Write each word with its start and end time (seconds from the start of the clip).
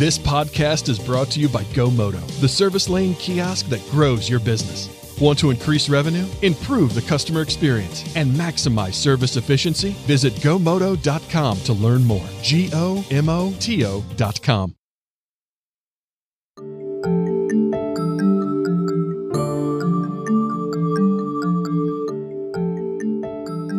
This 0.00 0.16
podcast 0.16 0.88
is 0.88 0.98
brought 0.98 1.28
to 1.32 1.40
you 1.40 1.48
by 1.50 1.62
GoMoto, 1.74 2.26
the 2.40 2.48
service 2.48 2.88
lane 2.88 3.14
kiosk 3.16 3.66
that 3.66 3.86
grows 3.90 4.30
your 4.30 4.40
business. 4.40 4.88
Want 5.20 5.38
to 5.40 5.50
increase 5.50 5.90
revenue, 5.90 6.26
improve 6.40 6.94
the 6.94 7.02
customer 7.02 7.42
experience, 7.42 8.16
and 8.16 8.32
maximize 8.32 8.94
service 8.94 9.36
efficiency? 9.36 9.90
Visit 10.06 10.32
gomoto.com 10.36 11.60
to 11.60 11.72
learn 11.74 12.02
more. 12.04 12.26
G 12.40 12.70
O 12.72 13.04
M 13.10 13.28
O 13.28 13.52
T 13.60 13.84
O.com. 13.84 14.74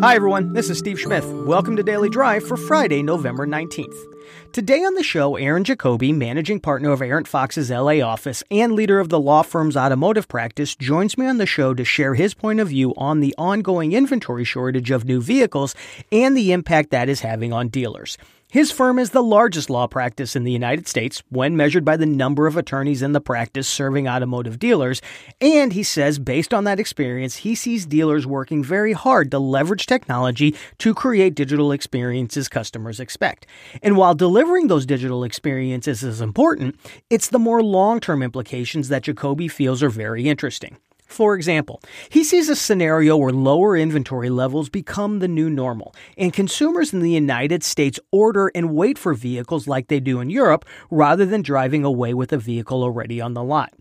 Hi, 0.04 0.14
everyone. 0.16 0.54
This 0.54 0.70
is 0.70 0.78
Steve 0.78 1.00
Smith. 1.00 1.26
Welcome 1.48 1.76
to 1.78 1.82
Daily 1.82 2.10
Drive 2.10 2.48
for 2.48 2.58
Friday, 2.58 3.02
November 3.02 3.48
19th. 3.48 4.11
Today 4.54 4.84
on 4.84 4.96
the 4.96 5.04
show, 5.04 5.38
Aaron 5.38 5.64
Jacoby, 5.64 6.12
managing 6.12 6.60
partner 6.60 6.92
of 6.92 7.02
Arent 7.02 7.26
Fox's 7.26 7.72
LA 7.72 8.02
office 8.02 8.44
and 8.52 8.74
leader 8.74 9.00
of 9.00 9.08
the 9.08 9.18
law 9.18 9.44
firm's 9.44 9.78
automotive 9.78 10.28
practice, 10.28 10.76
joins 10.76 11.18
me 11.18 11.26
on 11.26 11.38
the 11.38 11.46
show 11.46 11.74
to 11.74 11.86
share 11.86 12.16
his 12.16 12.34
point 12.34 12.60
of 12.60 12.68
view 12.68 12.94
on 12.98 13.22
the 13.22 13.34
ongoing 13.38 13.94
inventory 13.94 14.44
shortage 14.44 14.92
of 14.92 15.06
new 15.06 15.22
vehicles 15.22 15.74
and 16.12 16.36
the 16.36 16.52
impact 16.52 16.90
that 16.90 17.08
is 17.08 17.22
having 17.22 17.54
on 17.54 17.70
dealers. 17.70 18.18
His 18.52 18.70
firm 18.70 19.00
is 19.00 19.12
the 19.12 19.24
largest 19.24 19.70
law 19.70 19.88
practice 19.88 20.36
in 20.36 20.44
the 20.44 20.52
United 20.52 20.86
States 20.86 21.24
when 21.30 21.56
measured 21.56 21.86
by 21.86 21.96
the 21.96 22.06
number 22.06 22.48
of 22.48 22.58
attorneys 22.58 23.02
in 23.02 23.14
the 23.14 23.22
practice 23.22 23.66
serving 23.66 24.10
automotive 24.10 24.60
dealers, 24.60 25.02
and 25.40 25.72
he 25.72 25.84
says 25.84 26.20
based 26.20 26.54
on 26.54 26.66
that 26.66 26.78
experience, 26.78 27.38
he 27.38 27.56
sees 27.56 27.86
dealers 27.86 28.28
working 28.28 28.62
very 28.62 28.92
hard 28.92 29.32
to 29.32 29.40
leverage 29.40 29.86
technology 29.86 30.54
to 30.80 30.94
create 30.94 31.34
digital 31.34 31.72
experiences 31.72 32.50
customers 32.50 33.00
expect. 33.00 33.48
And 33.82 33.96
while 33.96 34.16
delivering 34.16 34.68
those 34.68 34.86
digital 34.86 35.24
experiences 35.24 36.04
is 36.04 36.20
important, 36.20 36.78
it's 37.10 37.30
the 37.30 37.40
more 37.40 37.64
long-term 37.64 38.22
implications 38.22 38.90
that 38.90 39.04
Jacoby 39.04 39.48
feels 39.48 39.82
are 39.82 39.90
very 39.90 40.28
interesting. 40.28 40.76
For 41.12 41.36
example, 41.36 41.82
he 42.08 42.24
sees 42.24 42.48
a 42.48 42.56
scenario 42.56 43.18
where 43.18 43.34
lower 43.34 43.76
inventory 43.76 44.30
levels 44.30 44.70
become 44.70 45.20
the 45.20 45.28
new 45.28 45.50
normal, 45.50 45.94
and 46.18 46.32
consumers 46.32 46.94
in 46.94 47.02
the 47.02 47.12
United 47.12 47.66
States 47.66 48.00
order 48.12 48.50
and 48.56 48.74
wait 48.74 48.98
for 48.98 49.14
vehicles 49.14 49.68
like 49.68 49.90
they 49.90 50.00
do 50.00 50.22
in 50.22 50.30
Europe 50.30 50.64
rather 50.90 51.26
than 51.26 51.42
driving 51.42 51.84
away 51.84 52.14
with 52.14 52.32
a 52.32 52.38
vehicle 52.38 52.82
already 52.82 53.20
on 53.20 53.34
the 53.34 53.44
lot. 53.44 53.74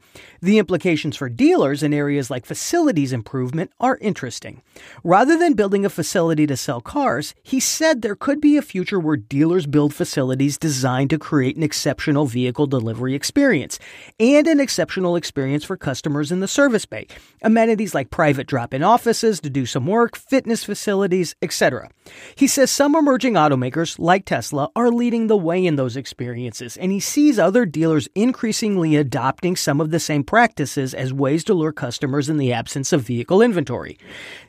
The 0.43 0.59
implications 0.59 1.17
for 1.17 1.29
dealers 1.29 1.85
in 1.85 1.95
areas 1.95 2.31
like 2.31 2.45
facilities 2.45 3.13
improvement 3.13 3.71
are 3.79 3.97
interesting. 4.01 4.63
Rather 5.05 5.39
than 5.39 5.55
building 5.55 5.85
a 5.85 5.89
facility 5.89 6.49
to 6.49 6.57
sell 6.57 6.81
cars, 6.81 7.33
he 7.45 7.61
said 7.61 8.03
there 8.03 8.17
could 8.17 8.41
be 8.41 8.57
a 8.57 8.63
future 8.63 8.99
where 8.99 9.17
dealers 9.17 9.67
build 9.67 9.95
facilities 9.95 10.59
designed 10.59 11.11
to 11.11 11.19
create 11.19 11.57
an 11.57 11.63
exceptional 11.63 12.27
vehicle 12.27 12.67
delivery 12.67 13.15
experience 13.15 13.79
and 14.19 14.49
an 14.49 14.59
exceptional 14.59 15.15
experience 15.15 15.63
for 15.63 15.77
customers 15.77 16.33
in 16.33 16.41
the 16.41 16.49
service 16.49 16.87
bay 16.87 17.07
amenities 17.43 17.95
like 17.95 18.11
private 18.11 18.47
drop 18.47 18.75
in 18.75 18.83
offices 18.83 19.41
to 19.41 19.51
do 19.51 19.67
some 19.67 19.87
work, 19.87 20.17
fitness 20.17 20.65
facilities, 20.65 21.35
etc. 21.43 21.91
He 22.35 22.47
says 22.47 22.71
some 22.71 22.95
emerging 22.95 23.35
automakers, 23.35 23.99
like 23.99 24.25
Tesla, 24.25 24.71
are 24.77 24.91
leading 24.91 25.27
the 25.27 25.37
way 25.37 25.65
in 25.65 25.77
those 25.77 25.97
experiences, 25.97 26.77
and 26.77 26.93
he 26.93 27.01
sees 27.01 27.39
other 27.39 27.65
dealers 27.65 28.09
increasingly 28.15 28.97
adopting 28.97 29.57
some 29.57 29.81
of 29.81 29.91
the 29.91 30.01
same 30.01 30.25
practices 30.25 30.95
as 30.95 31.13
ways 31.13 31.45
to 31.45 31.55
lure 31.55 31.73
customers 31.73 32.29
in 32.29 32.37
the 32.37 32.53
absence 32.53 32.93
of 32.93 33.03
vehicle 33.03 33.43
inventory. 33.43 33.99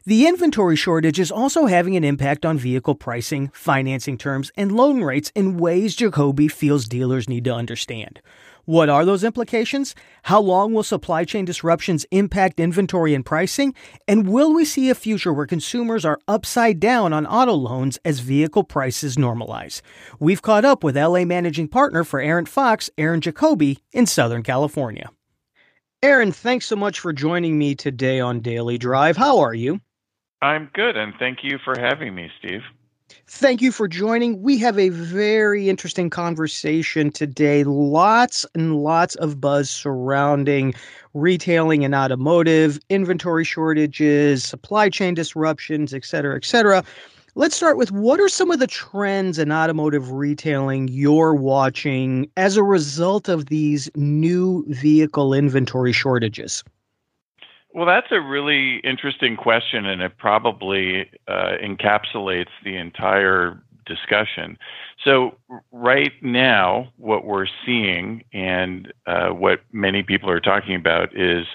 The 0.06 0.28
inventory 0.28 0.76
shortage 0.76 1.20
is 1.20 1.32
also 1.32 1.66
having 1.66 1.96
an 1.96 2.04
impact 2.04 2.46
on 2.46 2.58
vehicle 2.58 2.96
pricing, 2.96 3.50
financing 3.54 4.18
terms, 4.18 4.52
and 4.56 4.72
loan 4.72 5.04
rates 5.04 5.32
in 5.36 5.58
ways 5.58 5.96
Jacoby 5.96 6.48
feels 6.48 6.88
dealers 6.88 7.30
need 7.30 7.46
to 7.46 7.54
understand. 7.54 8.22
What 8.66 8.90
are 8.90 9.06
those 9.06 9.24
implications? 9.24 9.96
How 10.24 10.40
long 10.40 10.74
will 10.74 10.84
supply 10.84 11.26
chain 11.26 11.46
disruptions 11.46 12.06
impact 12.12 12.60
inventory 12.60 13.14
and 13.14 13.26
pricing? 13.26 13.74
And 14.08 14.28
will 14.28 14.54
we 14.54 14.66
see 14.66 14.90
a 14.90 14.96
future 14.96 15.34
where 15.34 15.46
consumers 15.46 16.06
are 16.06 16.20
upside 16.28 16.80
down 16.80 17.14
on 17.14 17.26
auto 17.26 17.54
loans 17.54 18.00
as 18.06 18.20
vehicle 18.20 18.64
prices 18.64 19.18
normalize? 19.18 19.82
We've 20.20 20.42
caught 20.42 20.66
up 20.66 20.84
with 20.84 20.98
LA 20.98 21.26
managing 21.26 21.68
partner 21.68 22.04
for 22.04 22.20
Arent 22.20 22.48
Fox, 22.48 22.90
Aaron 22.98 23.22
Jacoby, 23.22 23.80
in 23.92 24.06
Southern 24.06 24.44
California. 24.44 25.10
Aaron, 26.04 26.32
thanks 26.32 26.66
so 26.66 26.76
much 26.76 27.00
for 27.00 27.14
joining 27.14 27.58
me 27.58 27.76
today 27.76 28.20
on 28.20 28.40
Daily 28.40 28.78
Drive. 28.78 29.18
How 29.18 29.40
are 29.40 29.54
you? 29.54 29.82
I'm 30.42 30.70
good, 30.74 30.98
and 30.98 31.14
thank 31.20 31.40
you 31.44 31.60
for 31.64 31.76
having 31.80 32.16
me, 32.16 32.32
Steve. 32.40 32.62
Thank 33.28 33.62
you 33.62 33.72
for 33.72 33.88
joining. 33.88 34.42
We 34.42 34.58
have 34.60 34.78
a 34.78 34.90
very 34.90 35.70
interesting 35.70 36.10
conversation 36.10 37.12
today. 37.12 37.64
Lots 37.64 38.46
and 38.56 38.84
lots 38.84 39.16
of 39.16 39.40
buzz 39.40 39.70
surrounding 39.70 40.74
retailing 41.14 41.84
and 41.84 41.96
automotive, 41.96 42.80
inventory 42.90 43.44
shortages, 43.44 44.44
supply 44.44 44.90
chain 44.90 45.14
disruptions, 45.14 45.94
et 45.94 46.06
cetera, 46.06 46.36
et 46.36 46.46
cetera. 46.46 46.84
Let's 47.36 47.56
start 47.56 47.78
with 47.78 47.92
what 47.92 48.20
are 48.20 48.28
some 48.28 48.52
of 48.52 48.60
the 48.60 48.68
trends 48.68 49.40
in 49.40 49.52
automotive 49.52 50.12
retailing 50.12 50.90
you're 50.90 51.34
watching 51.34 52.30
as 52.36 52.58
a 52.58 52.64
result 52.64 53.30
of 53.30 53.46
these 53.46 53.90
new 53.96 54.66
vehicle 54.68 55.34
inventory 55.34 55.94
shortages? 55.94 56.64
Well, 57.74 57.86
that's 57.86 58.12
a 58.12 58.20
really 58.20 58.78
interesting 58.80 59.38
question, 59.38 59.86
and 59.86 60.02
it 60.02 60.18
probably 60.18 61.10
uh, 61.28 61.54
encapsulates 61.64 62.50
the 62.66 62.76
entire 62.76 63.62
discussion. 63.86 64.58
So, 65.04 65.38
right 65.72 66.12
now, 66.22 66.92
what 66.98 67.24
we're 67.26 67.48
seeing 67.66 68.24
and 68.34 68.92
uh, 69.08 69.30
what 69.30 69.62
many 69.72 70.04
people 70.04 70.30
are 70.30 70.42
talking 70.42 70.76
about 70.76 71.16
is 71.18 71.46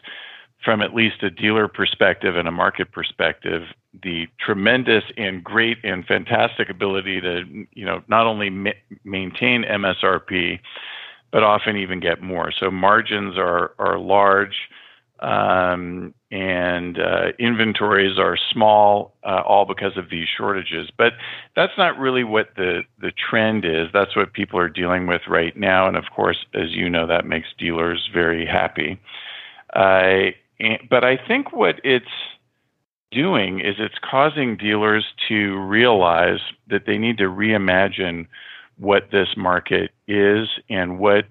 from 0.64 0.80
at 0.80 0.94
least 0.94 1.22
a 1.22 1.30
dealer 1.30 1.68
perspective 1.68 2.34
and 2.36 2.48
a 2.48 2.52
market 2.52 2.92
perspective, 2.92 3.64
the 4.02 4.26
tremendous 4.40 5.04
and 5.16 5.44
great 5.44 5.78
and 5.84 6.04
fantastic 6.06 6.70
ability 6.70 7.20
to, 7.20 7.42
you 7.74 7.84
know, 7.84 8.02
not 8.08 8.26
only 8.26 8.48
ma- 8.50 8.70
maintain 9.04 9.64
MSRP, 9.64 10.60
but 11.30 11.42
often 11.42 11.76
even 11.76 12.00
get 12.00 12.22
more. 12.22 12.50
So 12.58 12.70
margins 12.70 13.36
are 13.36 13.72
are 13.78 13.98
large 13.98 14.56
um, 15.20 16.14
and 16.30 16.98
uh, 16.98 17.32
inventories 17.38 18.18
are 18.18 18.36
small, 18.52 19.14
uh, 19.24 19.42
all 19.46 19.64
because 19.64 19.96
of 19.96 20.10
these 20.10 20.26
shortages. 20.36 20.90
But 20.96 21.14
that's 21.54 21.72
not 21.78 21.98
really 21.98 22.24
what 22.24 22.50
the 22.56 22.82
the 23.00 23.12
trend 23.12 23.64
is. 23.64 23.88
That's 23.92 24.14
what 24.16 24.32
people 24.32 24.58
are 24.58 24.68
dealing 24.68 25.06
with 25.06 25.22
right 25.28 25.56
now, 25.56 25.88
and 25.88 25.96
of 25.96 26.04
course, 26.14 26.44
as 26.54 26.72
you 26.72 26.90
know, 26.90 27.06
that 27.06 27.26
makes 27.26 27.48
dealers 27.58 28.08
very 28.12 28.46
happy. 28.46 29.00
Uh, 29.72 30.32
but 30.88 31.04
I 31.04 31.18
think 31.28 31.52
what 31.52 31.80
it's 31.84 32.06
doing 33.10 33.60
is 33.60 33.76
it's 33.78 33.98
causing 34.02 34.56
dealers 34.56 35.04
to 35.28 35.58
realize 35.60 36.40
that 36.68 36.86
they 36.86 36.98
need 36.98 37.18
to 37.18 37.24
reimagine 37.24 38.26
what 38.78 39.10
this 39.10 39.28
market 39.36 39.90
is 40.06 40.48
and 40.68 40.98
what 40.98 41.24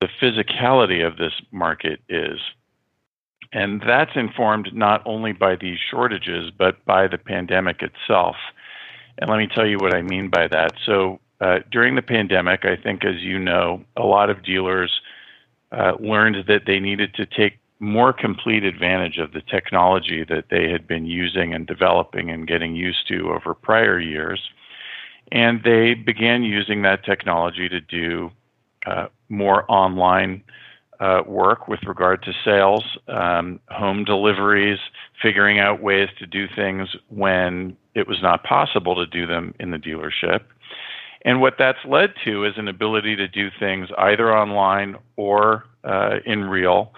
the 0.00 0.08
physicality 0.20 1.06
of 1.06 1.16
this 1.16 1.32
market 1.50 2.00
is. 2.08 2.38
And 3.52 3.82
that's 3.86 4.16
informed 4.16 4.74
not 4.74 5.02
only 5.06 5.32
by 5.32 5.56
these 5.56 5.78
shortages, 5.90 6.50
but 6.56 6.84
by 6.84 7.06
the 7.06 7.18
pandemic 7.18 7.82
itself. 7.82 8.36
And 9.18 9.30
let 9.30 9.38
me 9.38 9.46
tell 9.46 9.66
you 9.66 9.78
what 9.78 9.94
I 9.94 10.02
mean 10.02 10.28
by 10.28 10.48
that. 10.48 10.74
So, 10.84 11.20
uh, 11.40 11.58
during 11.70 11.96
the 11.96 12.02
pandemic, 12.02 12.64
I 12.64 12.76
think, 12.76 13.04
as 13.04 13.16
you 13.20 13.38
know, 13.38 13.84
a 13.96 14.04
lot 14.04 14.30
of 14.30 14.42
dealers 14.42 15.00
uh, 15.70 15.92
learned 16.00 16.46
that 16.48 16.62
they 16.66 16.80
needed 16.80 17.14
to 17.14 17.26
take 17.26 17.58
more 17.78 18.12
complete 18.12 18.64
advantage 18.64 19.18
of 19.18 19.32
the 19.32 19.42
technology 19.42 20.24
that 20.24 20.46
they 20.50 20.70
had 20.70 20.86
been 20.86 21.04
using 21.04 21.52
and 21.52 21.66
developing 21.66 22.30
and 22.30 22.46
getting 22.46 22.74
used 22.74 23.06
to 23.08 23.32
over 23.32 23.52
prior 23.52 24.00
years. 24.00 24.40
And 25.30 25.62
they 25.62 25.94
began 25.94 26.42
using 26.42 26.82
that 26.82 27.04
technology 27.04 27.68
to 27.68 27.80
do 27.80 28.30
uh, 28.86 29.08
more 29.28 29.70
online 29.70 30.42
uh, 31.00 31.22
work 31.26 31.68
with 31.68 31.80
regard 31.86 32.22
to 32.22 32.32
sales, 32.44 32.84
um, 33.08 33.60
home 33.68 34.04
deliveries, 34.04 34.78
figuring 35.22 35.58
out 35.58 35.82
ways 35.82 36.08
to 36.18 36.26
do 36.26 36.46
things 36.54 36.88
when 37.08 37.76
it 37.94 38.08
was 38.08 38.18
not 38.22 38.44
possible 38.44 38.94
to 38.94 39.06
do 39.06 39.26
them 39.26 39.54
in 39.60 39.70
the 39.70 39.78
dealership. 39.78 40.40
And 41.24 41.40
what 41.40 41.54
that's 41.58 41.78
led 41.84 42.14
to 42.24 42.44
is 42.44 42.54
an 42.56 42.68
ability 42.68 43.16
to 43.16 43.26
do 43.26 43.48
things 43.58 43.88
either 43.98 44.34
online 44.34 44.96
or 45.16 45.64
uh, 45.82 46.16
in 46.24 46.44
real, 46.44 46.92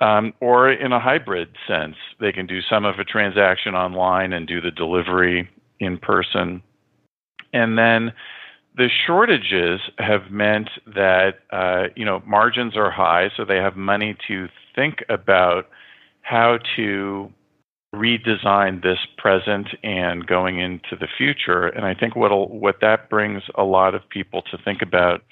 um, 0.00 0.34
or 0.40 0.70
in 0.70 0.92
a 0.92 1.00
hybrid 1.00 1.48
sense. 1.66 1.96
They 2.20 2.32
can 2.32 2.46
do 2.46 2.60
some 2.60 2.84
of 2.84 2.98
a 2.98 3.04
transaction 3.04 3.74
online 3.74 4.32
and 4.32 4.46
do 4.46 4.60
the 4.60 4.70
delivery 4.70 5.48
in 5.80 5.98
person. 5.98 6.62
And 7.52 7.78
then 7.78 8.12
the 8.76 8.88
shortages 9.06 9.80
have 9.98 10.30
meant 10.30 10.70
that 10.86 11.40
uh, 11.50 11.88
you 11.94 12.04
know 12.04 12.22
margins 12.26 12.76
are 12.76 12.90
high, 12.90 13.30
so 13.36 13.44
they 13.44 13.56
have 13.56 13.76
money 13.76 14.16
to 14.28 14.48
think 14.74 15.04
about 15.08 15.68
how 16.22 16.58
to 16.76 17.30
redesign 17.94 18.82
this 18.82 18.98
present 19.18 19.68
and 19.82 20.26
going 20.26 20.58
into 20.58 20.96
the 20.98 21.08
future. 21.18 21.66
And 21.66 21.84
I 21.84 21.94
think 21.94 22.16
what 22.16 22.50
what 22.50 22.80
that 22.80 23.10
brings 23.10 23.42
a 23.54 23.64
lot 23.64 23.94
of 23.94 24.08
people 24.08 24.42
to 24.50 24.58
think 24.58 24.80
about 24.80 25.22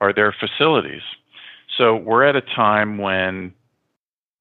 are 0.00 0.12
their 0.12 0.34
facilities. 0.38 1.02
So 1.78 1.96
we're 1.96 2.24
at 2.24 2.36
a 2.36 2.42
time 2.42 2.98
when 2.98 3.54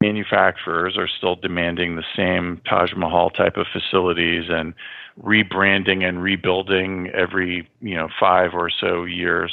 manufacturers 0.06 0.98
are 0.98 1.08
still 1.08 1.36
demanding 1.36 1.96
the 1.96 2.04
same 2.16 2.62
Taj 2.70 2.94
Mahal 2.96 3.30
type 3.30 3.58
of 3.58 3.66
facilities 3.72 4.46
and 4.50 4.74
rebranding 5.22 6.08
and 6.08 6.22
rebuilding 6.22 7.10
every 7.14 7.68
you 7.82 7.96
know 7.96 8.10
five 8.20 8.54
or 8.54 8.70
so 8.70 9.04
years, 9.06 9.52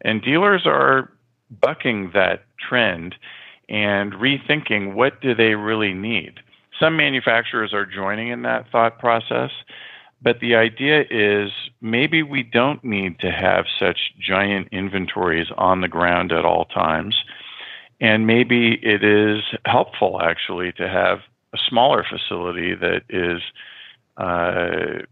and 0.00 0.22
dealers 0.22 0.62
are 0.66 1.10
bucking 1.60 2.10
that 2.14 2.44
trend 2.58 3.14
and 3.68 4.12
rethinking 4.14 4.94
what 4.94 5.20
do 5.20 5.34
they 5.34 5.54
really 5.54 5.94
need. 5.94 6.40
Some 6.80 6.96
manufacturers 6.96 7.72
are 7.72 7.86
joining 7.86 8.28
in 8.28 8.42
that 8.42 8.68
thought 8.72 8.98
process, 8.98 9.50
but 10.20 10.40
the 10.40 10.56
idea 10.56 11.04
is 11.08 11.50
maybe 11.80 12.22
we 12.22 12.42
don't 12.42 12.82
need 12.82 13.20
to 13.20 13.30
have 13.30 13.66
such 13.78 14.12
giant 14.18 14.68
inventories 14.72 15.48
on 15.56 15.82
the 15.82 15.88
ground 15.88 16.32
at 16.32 16.44
all 16.44 16.64
times. 16.64 17.14
And 18.04 18.26
maybe 18.26 18.78
it 18.82 19.02
is 19.02 19.40
helpful 19.64 20.20
actually 20.20 20.72
to 20.72 20.86
have 20.86 21.20
a 21.54 21.58
smaller 21.66 22.04
facility 22.04 22.74
that 22.74 23.00
is 23.08 23.40
uh, 24.18 25.06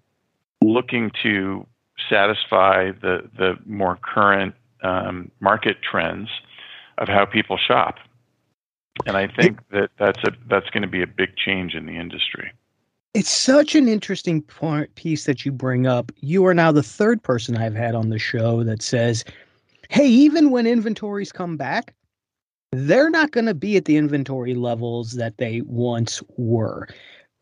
looking 0.62 1.10
to 1.22 1.66
satisfy 2.10 2.90
the, 2.90 3.30
the 3.38 3.54
more 3.64 3.98
current 4.02 4.54
um, 4.82 5.30
market 5.40 5.78
trends 5.80 6.28
of 6.98 7.08
how 7.08 7.24
people 7.24 7.56
shop. 7.56 7.96
And 9.06 9.16
I 9.16 9.26
think 9.26 9.60
that 9.70 9.88
that's 9.98 10.22
a 10.24 10.32
that's 10.50 10.68
going 10.68 10.82
to 10.82 10.88
be 10.88 11.00
a 11.00 11.06
big 11.06 11.34
change 11.34 11.72
in 11.72 11.86
the 11.86 11.96
industry. 11.96 12.52
It's 13.14 13.30
such 13.30 13.74
an 13.74 13.88
interesting 13.88 14.42
part, 14.42 14.94
piece 14.96 15.24
that 15.24 15.46
you 15.46 15.52
bring 15.52 15.86
up. 15.86 16.12
You 16.20 16.44
are 16.44 16.52
now 16.52 16.72
the 16.72 16.82
third 16.82 17.22
person 17.22 17.56
I've 17.56 17.74
had 17.74 17.94
on 17.94 18.10
the 18.10 18.18
show 18.18 18.62
that 18.64 18.82
says, 18.82 19.24
"Hey, 19.88 20.08
even 20.08 20.50
when 20.50 20.66
inventories 20.66 21.32
come 21.32 21.56
back, 21.56 21.94
they're 22.72 23.10
not 23.10 23.30
going 23.30 23.46
to 23.46 23.54
be 23.54 23.76
at 23.76 23.84
the 23.84 23.96
inventory 23.96 24.54
levels 24.54 25.12
that 25.12 25.38
they 25.38 25.60
once 25.62 26.22
were, 26.36 26.88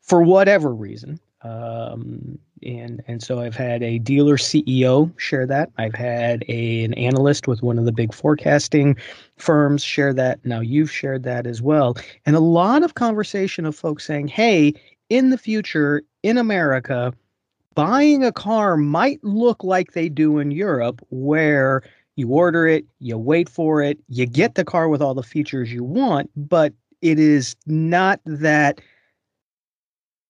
for 0.00 0.22
whatever 0.22 0.74
reason." 0.74 1.18
Um, 1.42 2.38
and 2.62 3.02
and 3.06 3.22
so 3.22 3.40
I've 3.40 3.56
had 3.56 3.82
a 3.82 3.98
dealer 3.98 4.36
CEO 4.36 5.12
share 5.18 5.46
that. 5.46 5.70
I've 5.78 5.94
had 5.94 6.44
a, 6.48 6.84
an 6.84 6.94
analyst 6.94 7.48
with 7.48 7.62
one 7.62 7.78
of 7.78 7.86
the 7.86 7.92
big 7.92 8.12
forecasting 8.12 8.96
firms 9.36 9.82
share 9.82 10.12
that. 10.14 10.44
Now 10.44 10.60
you've 10.60 10.90
shared 10.90 11.22
that 11.22 11.46
as 11.46 11.62
well, 11.62 11.96
and 12.26 12.36
a 12.36 12.40
lot 12.40 12.82
of 12.82 12.94
conversation 12.94 13.64
of 13.64 13.74
folks 13.74 14.04
saying, 14.04 14.28
"Hey, 14.28 14.74
in 15.08 15.30
the 15.30 15.38
future 15.38 16.02
in 16.22 16.36
America, 16.36 17.14
buying 17.74 18.22
a 18.22 18.32
car 18.32 18.76
might 18.76 19.22
look 19.24 19.64
like 19.64 19.92
they 19.92 20.08
do 20.08 20.38
in 20.38 20.50
Europe, 20.50 21.04
where." 21.10 21.82
You 22.20 22.28
order 22.28 22.66
it, 22.66 22.84
you 22.98 23.16
wait 23.16 23.48
for 23.48 23.82
it, 23.82 23.98
you 24.08 24.26
get 24.26 24.54
the 24.54 24.62
car 24.62 24.90
with 24.90 25.00
all 25.00 25.14
the 25.14 25.22
features 25.22 25.72
you 25.72 25.82
want, 25.82 26.30
but 26.36 26.74
it 27.00 27.18
is 27.18 27.56
not 27.66 28.20
that 28.26 28.78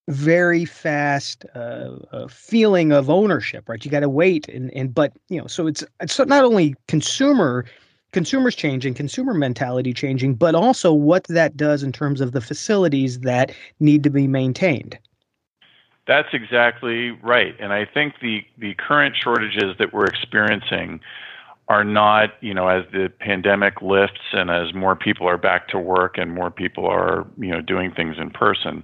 very 0.07 0.63
fast 0.63 1.43
uh, 1.53 1.97
uh, 2.13 2.27
feeling 2.29 2.93
of 2.93 3.09
ownership, 3.09 3.67
right? 3.67 3.83
You 3.83 3.91
got 3.91 3.99
to 3.99 4.09
wait, 4.09 4.47
and 4.47 4.73
and 4.73 4.93
but 4.93 5.11
you 5.27 5.37
know, 5.41 5.47
so 5.47 5.67
it's 5.67 5.83
it's 5.99 6.17
not 6.17 6.45
only 6.45 6.75
consumer 6.87 7.65
consumers 8.13 8.55
changing, 8.55 8.93
consumer 8.93 9.33
mentality 9.33 9.93
changing, 9.93 10.35
but 10.35 10.55
also 10.55 10.93
what 10.93 11.25
that 11.25 11.57
does 11.57 11.83
in 11.83 11.91
terms 11.91 12.21
of 12.21 12.31
the 12.31 12.41
facilities 12.41 13.19
that 13.19 13.53
need 13.81 14.01
to 14.03 14.09
be 14.09 14.27
maintained. 14.27 14.97
That's 16.07 16.29
exactly 16.31 17.11
right, 17.21 17.53
and 17.59 17.73
I 17.73 17.83
think 17.83 18.13
the 18.21 18.45
the 18.57 18.75
current 18.75 19.17
shortages 19.21 19.75
that 19.77 19.93
we're 19.93 20.05
experiencing 20.05 21.01
are 21.71 21.85
not, 21.85 22.31
you 22.41 22.53
know, 22.53 22.67
as 22.67 22.83
the 22.91 23.09
pandemic 23.19 23.81
lifts 23.81 24.33
and 24.33 24.49
as 24.51 24.73
more 24.73 24.93
people 24.93 25.25
are 25.25 25.37
back 25.37 25.69
to 25.69 25.79
work 25.79 26.17
and 26.17 26.35
more 26.35 26.51
people 26.51 26.85
are, 26.85 27.25
you 27.37 27.49
know, 27.49 27.61
doing 27.61 27.93
things 27.93 28.17
in 28.19 28.29
person 28.29 28.83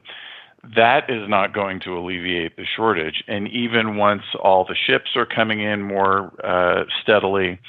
that 0.76 1.10
is 1.10 1.30
not 1.30 1.54
going 1.54 1.80
to 1.82 1.98
alleviate 1.98 2.58
the 2.58 2.66
shortage. 2.66 3.24
And 3.28 3.48
even 3.50 3.96
once 3.98 4.24
all 4.42 4.66
the 4.66 4.76
ships 4.76 5.12
are 5.16 5.26
coming 5.26 5.62
in 5.62 5.82
more 5.84 6.34
uh, 6.44 6.84
steadily, 7.02 7.60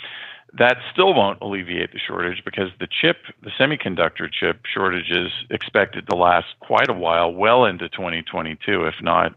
that 0.58 0.78
still 0.92 1.14
won't 1.14 1.40
alleviate 1.40 1.92
the 1.92 1.98
shortage 1.98 2.42
because 2.44 2.70
the 2.80 2.88
chip, 2.88 3.18
the 3.42 3.50
semiconductor 3.60 4.28
chip 4.32 4.62
shortage 4.72 5.10
is 5.10 5.30
expected 5.50 6.08
to 6.08 6.16
last 6.16 6.46
quite 6.60 6.88
a 6.88 6.94
while, 6.94 7.32
well 7.32 7.64
into 7.66 7.88
2022, 7.90 8.84
if 8.84 8.94
not 9.02 9.34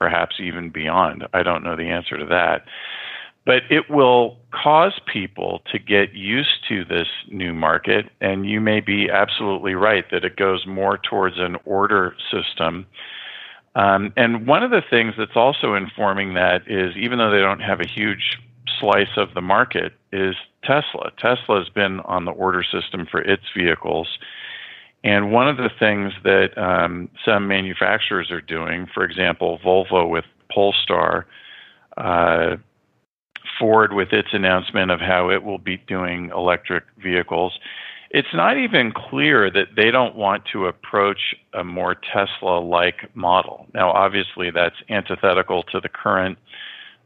perhaps 0.00 0.36
even 0.40 0.70
beyond. 0.70 1.26
I 1.34 1.42
don't 1.42 1.62
know 1.62 1.76
the 1.76 1.90
answer 1.90 2.16
to 2.16 2.26
that. 2.26 2.64
But 3.44 3.62
it 3.70 3.88
will 3.88 4.36
cause 4.50 4.98
people 5.10 5.62
to 5.72 5.78
get 5.78 6.12
used 6.12 6.66
to 6.68 6.84
this 6.84 7.08
new 7.28 7.54
market. 7.54 8.06
And 8.20 8.46
you 8.46 8.60
may 8.60 8.80
be 8.80 9.10
absolutely 9.10 9.74
right 9.74 10.04
that 10.10 10.24
it 10.24 10.36
goes 10.36 10.66
more 10.66 10.98
towards 10.98 11.38
an 11.38 11.56
order 11.64 12.14
system. 12.30 12.86
Um, 13.74 14.12
and 14.16 14.46
one 14.46 14.62
of 14.62 14.70
the 14.70 14.82
things 14.90 15.14
that's 15.16 15.36
also 15.36 15.74
informing 15.74 16.34
that 16.34 16.62
is 16.66 16.96
even 16.96 17.18
though 17.18 17.30
they 17.30 17.40
don't 17.40 17.60
have 17.60 17.80
a 17.80 17.86
huge 17.86 18.38
slice 18.78 19.16
of 19.16 19.34
the 19.34 19.40
market, 19.40 19.92
is 20.12 20.34
Tesla. 20.62 21.10
Tesla 21.18 21.58
has 21.58 21.68
been 21.68 22.00
on 22.00 22.24
the 22.24 22.30
order 22.30 22.62
system 22.62 23.06
for 23.10 23.20
its 23.20 23.44
vehicles. 23.56 24.18
And 25.04 25.32
one 25.32 25.48
of 25.48 25.56
the 25.56 25.70
things 25.78 26.12
that 26.24 26.56
um, 26.58 27.08
some 27.24 27.46
manufacturers 27.46 28.30
are 28.30 28.40
doing, 28.40 28.88
for 28.92 29.04
example, 29.04 29.58
Volvo 29.64 30.08
with 30.08 30.24
Polestar, 30.52 31.26
uh, 31.96 32.56
Ford 33.58 33.92
with 33.92 34.12
its 34.12 34.28
announcement 34.32 34.90
of 34.90 35.00
how 35.00 35.30
it 35.30 35.42
will 35.42 35.58
be 35.58 35.76
doing 35.76 36.30
electric 36.34 36.84
vehicles, 37.02 37.58
it's 38.10 38.32
not 38.32 38.56
even 38.56 38.92
clear 38.92 39.50
that 39.50 39.68
they 39.76 39.90
don't 39.90 40.16
want 40.16 40.44
to 40.52 40.66
approach 40.66 41.34
a 41.52 41.62
more 41.62 41.94
Tesla 41.94 42.58
like 42.58 43.14
model. 43.14 43.66
Now, 43.74 43.90
obviously, 43.90 44.50
that's 44.50 44.76
antithetical 44.88 45.62
to 45.64 45.80
the 45.80 45.88
current 45.88 46.38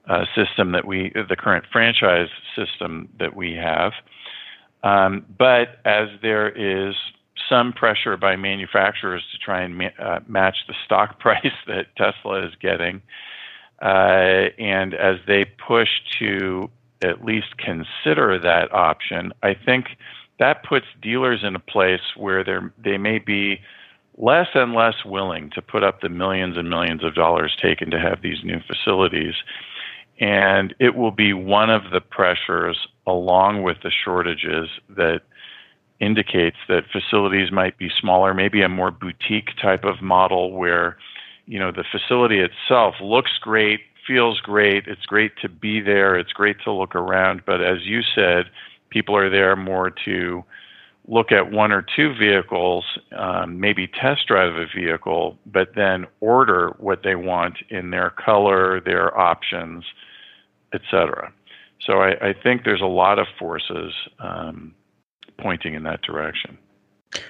uh, 0.08 0.24
system 0.34 0.72
that 0.72 0.84
we, 0.86 1.12
the 1.28 1.36
current 1.36 1.64
franchise 1.72 2.28
system 2.56 3.08
that 3.18 3.34
we 3.34 3.54
have. 3.54 3.92
Um, 4.84 5.24
but 5.38 5.80
as 5.84 6.08
there 6.22 6.48
is 6.48 6.94
some 7.48 7.72
pressure 7.72 8.16
by 8.16 8.36
manufacturers 8.36 9.22
to 9.32 9.38
try 9.38 9.62
and 9.62 9.76
ma- 9.76 9.98
uh, 9.98 10.20
match 10.26 10.56
the 10.68 10.74
stock 10.84 11.18
price 11.20 11.52
that 11.66 11.94
Tesla 11.96 12.46
is 12.46 12.52
getting, 12.60 13.02
uh, 13.82 14.48
and 14.58 14.94
as 14.94 15.16
they 15.26 15.44
push 15.44 15.88
to 16.18 16.70
at 17.02 17.24
least 17.24 17.58
consider 17.58 18.38
that 18.38 18.72
option, 18.72 19.32
I 19.42 19.54
think 19.54 19.86
that 20.38 20.64
puts 20.64 20.86
dealers 21.00 21.40
in 21.42 21.56
a 21.56 21.60
place 21.60 22.00
where 22.16 22.44
they're 22.44 22.72
they 22.82 22.96
may 22.96 23.18
be 23.18 23.60
less 24.16 24.48
and 24.54 24.74
less 24.74 25.04
willing 25.04 25.50
to 25.50 25.62
put 25.62 25.82
up 25.82 26.00
the 26.00 26.08
millions 26.08 26.56
and 26.56 26.70
millions 26.70 27.02
of 27.02 27.14
dollars 27.14 27.56
taken 27.60 27.90
to 27.90 27.98
have 27.98 28.22
these 28.22 28.44
new 28.44 28.60
facilities. 28.66 29.34
And 30.20 30.74
it 30.78 30.94
will 30.94 31.10
be 31.10 31.32
one 31.32 31.70
of 31.70 31.90
the 31.92 32.00
pressures, 32.00 32.86
along 33.06 33.62
with 33.62 33.78
the 33.82 33.90
shortages, 33.90 34.68
that 34.90 35.22
indicates 35.98 36.58
that 36.68 36.84
facilities 36.92 37.50
might 37.50 37.78
be 37.78 37.90
smaller, 38.00 38.34
maybe 38.34 38.62
a 38.62 38.68
more 38.68 38.90
boutique 38.90 39.50
type 39.60 39.84
of 39.84 40.02
model 40.02 40.52
where 40.52 40.98
you 41.46 41.58
know 41.58 41.72
the 41.72 41.84
facility 41.90 42.40
itself 42.40 42.94
looks 43.00 43.32
great 43.40 43.80
feels 44.06 44.40
great. 44.40 44.88
It's 44.88 45.06
great 45.06 45.36
to 45.42 45.48
be 45.48 45.80
there. 45.80 46.18
It's 46.18 46.32
great 46.32 46.56
to 46.64 46.72
look 46.72 46.96
around. 46.96 47.42
But 47.46 47.62
as 47.62 47.86
you 47.86 48.02
said 48.02 48.46
people 48.92 49.16
are 49.16 49.30
there 49.30 49.56
more 49.56 49.90
to 50.04 50.44
look 51.08 51.32
at 51.32 51.50
one 51.50 51.72
or 51.72 51.82
two 51.82 52.14
vehicles 52.14 52.84
um, 53.16 53.58
maybe 53.58 53.88
test 53.88 54.26
drive 54.28 54.54
a 54.54 54.66
vehicle 54.66 55.36
but 55.46 55.74
then 55.74 56.06
order 56.20 56.76
what 56.78 57.02
they 57.02 57.16
want 57.16 57.58
in 57.70 57.90
their 57.90 58.10
color 58.10 58.80
their 58.80 59.18
options 59.18 59.84
etc 60.72 61.32
so 61.80 61.94
I, 61.94 62.28
I, 62.28 62.32
think 62.32 62.62
there's 62.64 62.80
a 62.80 62.86
lot 62.86 63.18
of 63.18 63.26
forces 63.36 63.92
um, 64.20 64.72
pointing 65.38 65.74
in 65.74 65.82
that 65.82 66.02
direction 66.02 66.56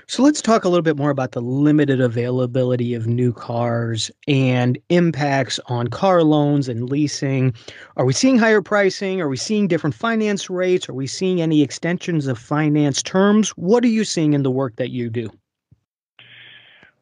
so 0.07 0.23
let's 0.23 0.41
talk 0.41 0.65
a 0.65 0.69
little 0.69 0.83
bit 0.83 0.97
more 0.97 1.11
about 1.11 1.33
the 1.33 1.41
limited 1.41 2.01
availability 2.01 2.95
of 2.95 3.07
new 3.07 3.33
cars 3.33 4.11
and 4.29 4.79
impacts 4.89 5.59
on 5.67 5.89
car 5.89 6.23
loans 6.23 6.69
and 6.69 6.91
leasing. 6.91 7.53
Are 7.97 8.05
we 8.05 8.13
seeing 8.13 8.39
higher 8.39 8.63
pricing? 8.63 9.21
Are 9.21 9.29
we 9.29 9.37
seeing 9.37 9.69
different 9.69 9.95
finance 9.95 10.49
rates? 10.49 10.89
Are 10.89 10.95
we 10.95 11.07
seeing 11.07 11.41
any 11.41 11.63
extensions 11.63 12.27
of 12.27 12.39
finance 12.39 13.03
terms? 13.03 13.51
What 13.51 13.85
are 13.85 13.89
you 13.89 14.05
seeing 14.05 14.35
in 14.35 14.43
the 14.43 14.51
work 14.51 14.77
that 14.77 14.91
you 14.91 15.11
do? 15.11 15.31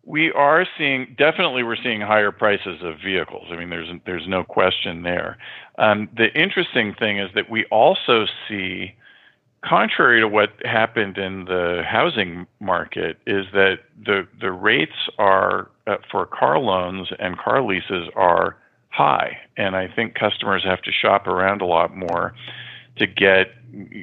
We 0.05 0.33
are 0.33 0.67
seeing 0.77 1.15
definitely 1.19 1.63
we're 1.63 1.77
seeing 1.77 2.01
higher 2.01 2.33
prices 2.33 2.81
of 2.83 2.97
vehicles. 3.05 3.47
I 3.51 3.57
mean, 3.57 3.71
there's 3.71 3.89
there's 4.07 4.27
no 4.27 4.43
question 4.43 5.03
there. 5.03 5.39
Um, 5.79 6.09
the 6.17 6.33
interesting 6.35 6.95
thing 6.95 7.19
is 7.19 7.31
that 7.35 7.49
we 7.49 7.65
also 7.67 8.27
see 8.49 8.95
contrary 9.65 10.21
to 10.21 10.29
what 10.29 10.51
happened 10.65 11.19
in 11.19 11.45
the 11.45 11.83
housing 11.87 12.47
market 12.61 13.19
is 13.27 13.47
that 13.53 13.81
the 14.05 14.27
the 14.41 14.53
rates 14.53 15.09
are 15.19 15.71
uh, 15.87 15.97
for 16.11 16.27
car 16.27 16.59
loans 16.59 17.09
and 17.19 17.39
car 17.39 17.63
leases 17.63 18.09
are 18.17 18.57
high 18.89 19.39
and 19.57 19.77
I 19.77 19.87
think 19.89 20.15
customers 20.15 20.65
have 20.65 20.83
to 20.83 20.91
shop 20.93 21.27
around 21.27 21.63
a 21.63 21.67
lot 21.67 21.97
more 21.97 22.35
to 22.97 23.07
get 23.07 23.55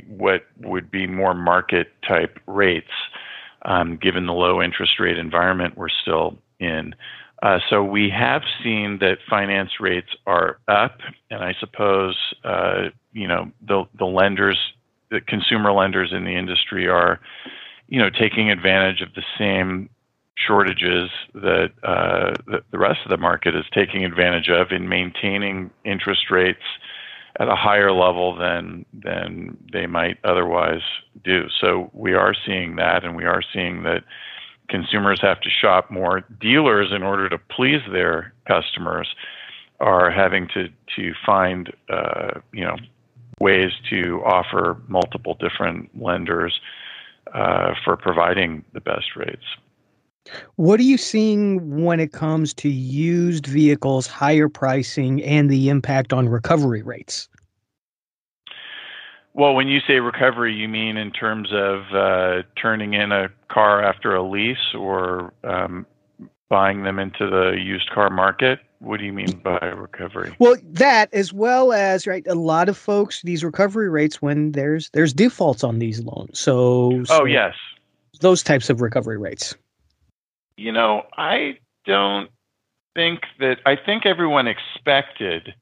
what 0.07 0.45
would 0.61 0.89
be 0.89 1.07
more 1.07 1.33
market 1.33 1.91
type 2.07 2.39
rates, 2.47 2.91
um, 3.63 3.97
given 3.97 4.25
the 4.25 4.33
low 4.33 4.61
interest 4.61 4.99
rate 4.99 5.17
environment 5.17 5.77
we're 5.77 5.89
still 5.89 6.37
in. 6.59 6.95
Uh, 7.43 7.59
so 7.69 7.83
we 7.83 8.09
have 8.09 8.41
seen 8.63 8.97
that 8.99 9.19
finance 9.29 9.79
rates 9.79 10.09
are 10.25 10.57
up, 10.67 10.97
and 11.29 11.43
I 11.43 11.53
suppose 11.59 12.15
uh, 12.43 12.89
you 13.13 13.27
know 13.27 13.51
the 13.65 13.85
the 13.99 14.05
lenders, 14.05 14.57
the 15.09 15.21
consumer 15.21 15.71
lenders 15.71 16.11
in 16.11 16.25
the 16.25 16.35
industry 16.35 16.87
are, 16.87 17.19
you 17.87 17.99
know, 17.99 18.09
taking 18.09 18.49
advantage 18.51 19.01
of 19.01 19.13
the 19.13 19.23
same 19.37 19.89
shortages 20.35 21.09
that, 21.33 21.71
uh, 21.83 22.33
that 22.47 22.63
the 22.71 22.77
rest 22.77 22.99
of 23.05 23.09
the 23.09 23.17
market 23.17 23.55
is 23.55 23.65
taking 23.73 24.05
advantage 24.05 24.49
of 24.49 24.71
in 24.71 24.87
maintaining 24.87 25.71
interest 25.83 26.29
rates 26.29 26.63
at 27.39 27.47
a 27.47 27.55
higher 27.55 27.91
level 27.91 28.35
than 28.35 28.85
than 28.93 29.57
they 29.71 29.85
might 29.85 30.17
otherwise 30.23 30.81
do. 31.23 31.47
So 31.61 31.89
we 31.93 32.13
are 32.13 32.33
seeing 32.45 32.75
that, 32.77 33.03
and 33.03 33.15
we 33.15 33.25
are 33.25 33.41
seeing 33.53 33.83
that 33.83 34.03
consumers 34.69 35.21
have 35.21 35.39
to 35.41 35.49
shop 35.49 35.91
more. 35.91 36.21
Dealers, 36.41 36.91
in 36.91 37.03
order 37.03 37.29
to 37.29 37.37
please 37.37 37.81
their 37.91 38.33
customers, 38.47 39.07
are 39.79 40.09
having 40.09 40.47
to 40.53 40.69
to 40.95 41.13
find 41.25 41.71
uh, 41.89 42.39
you 42.51 42.65
know 42.65 42.77
ways 43.39 43.71
to 43.89 44.21
offer 44.25 44.81
multiple 44.87 45.37
different 45.39 45.89
lenders 45.99 46.59
uh, 47.33 47.73
for 47.83 47.95
providing 47.95 48.63
the 48.73 48.81
best 48.81 49.15
rates. 49.15 49.43
What 50.55 50.79
are 50.79 50.83
you 50.83 50.97
seeing 50.97 51.83
when 51.83 51.99
it 51.99 52.11
comes 52.11 52.53
to 52.55 52.69
used 52.69 53.45
vehicles, 53.45 54.07
higher 54.07 54.49
pricing, 54.49 55.23
and 55.23 55.49
the 55.49 55.69
impact 55.69 56.11
on 56.11 56.27
recovery 56.27 56.81
rates? 56.81 57.29
Well, 59.33 59.53
when 59.53 59.67
you 59.67 59.79
say 59.87 59.99
recovery, 59.99 60.53
you 60.53 60.67
mean 60.67 60.97
in 60.97 61.11
terms 61.11 61.49
of 61.53 61.83
uh, 61.93 62.41
turning 62.59 62.93
in 62.93 63.11
a 63.11 63.29
car 63.49 63.83
after 63.83 64.15
a 64.15 64.23
lease 64.23 64.73
or 64.73 65.31
um, 65.43 65.85
buying 66.49 66.83
them 66.83 66.99
into 66.99 67.29
the 67.29 67.59
used 67.59 67.89
car 67.89 68.09
market? 68.09 68.59
What 68.79 68.99
do 68.99 69.05
you 69.05 69.13
mean 69.13 69.39
by 69.43 69.57
recovery? 69.57 70.35
Well, 70.39 70.55
that 70.63 71.11
as 71.13 71.33
well 71.33 71.73
as 71.73 72.05
right, 72.05 72.25
a 72.27 72.35
lot 72.35 72.69
of 72.69 72.77
folks 72.77 73.21
these 73.23 73.43
recovery 73.43 73.89
rates 73.89 74.21
when 74.21 74.51
there's 74.51 74.89
there's 74.91 75.13
defaults 75.13 75.63
on 75.63 75.79
these 75.79 76.01
loans. 76.01 76.39
So, 76.39 77.03
so 77.05 77.21
oh 77.21 77.25
yes, 77.25 77.55
those 78.21 78.43
types 78.43 78.69
of 78.69 78.81
recovery 78.81 79.17
rates. 79.17 79.55
You 80.57 80.71
know, 80.71 81.03
I 81.17 81.57
don't 81.85 82.29
think 82.95 83.21
that 83.39 83.59
I 83.65 83.75
think 83.75 84.05
everyone 84.05 84.47
expected 84.47 85.53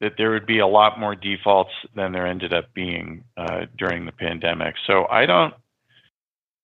that 0.00 0.14
there 0.18 0.30
would 0.30 0.46
be 0.46 0.58
a 0.58 0.66
lot 0.66 1.00
more 1.00 1.14
defaults 1.14 1.70
than 1.94 2.12
there 2.12 2.26
ended 2.26 2.52
up 2.52 2.72
being 2.74 3.24
uh, 3.36 3.66
during 3.78 4.04
the 4.04 4.12
pandemic. 4.12 4.74
So 4.86 5.06
I 5.10 5.24
don't, 5.24 5.54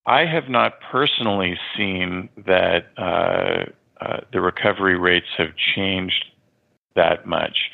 I 0.06 0.24
have 0.26 0.48
not 0.48 0.80
personally 0.90 1.58
seen 1.76 2.28
that 2.46 2.86
uh, 2.96 3.70
uh, 4.04 4.20
the 4.32 4.40
recovery 4.40 4.98
rates 4.98 5.26
have 5.36 5.50
changed 5.74 6.24
that 6.96 7.26
much. 7.26 7.70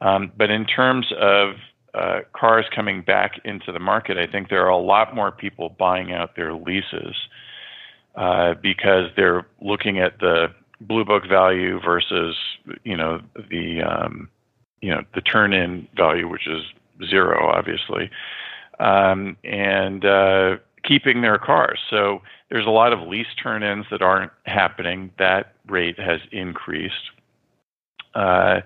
Um, 0.00 0.32
but 0.36 0.50
in 0.50 0.64
terms 0.64 1.06
of 1.18 1.54
uh, 1.94 2.20
cars 2.32 2.64
coming 2.74 3.02
back 3.02 3.40
into 3.44 3.72
the 3.72 3.78
market, 3.78 4.16
I 4.16 4.26
think 4.26 4.48
there 4.48 4.64
are 4.64 4.70
a 4.70 4.78
lot 4.78 5.14
more 5.14 5.30
people 5.30 5.74
buying 5.78 6.12
out 6.12 6.36
their 6.36 6.54
leases 6.54 7.16
uh, 8.14 8.54
because 8.54 9.10
they're 9.16 9.46
looking 9.60 9.98
at 9.98 10.18
the 10.20 10.48
blue 10.80 11.04
book 11.04 11.24
value 11.28 11.80
versus 11.84 12.36
you 12.84 12.96
know 12.96 13.20
the 13.50 13.82
um, 13.82 14.28
you 14.80 14.90
know 14.90 15.02
the 15.14 15.20
turn 15.20 15.52
in 15.52 15.88
value, 15.96 16.28
which 16.28 16.46
is 16.46 16.62
zero, 17.08 17.50
obviously, 17.50 18.10
um, 18.80 19.36
and 19.44 20.04
uh, 20.04 20.56
keeping 20.84 21.22
their 21.22 21.38
cars. 21.38 21.80
So 21.90 22.22
there's 22.50 22.66
a 22.66 22.70
lot 22.70 22.92
of 22.92 23.06
lease 23.06 23.26
turn 23.42 23.62
ins 23.62 23.86
that 23.90 24.02
aren't 24.02 24.32
happening. 24.46 25.10
That 25.18 25.54
rate 25.66 25.98
has 25.98 26.20
increased. 26.32 26.94
Uh, 28.14 28.60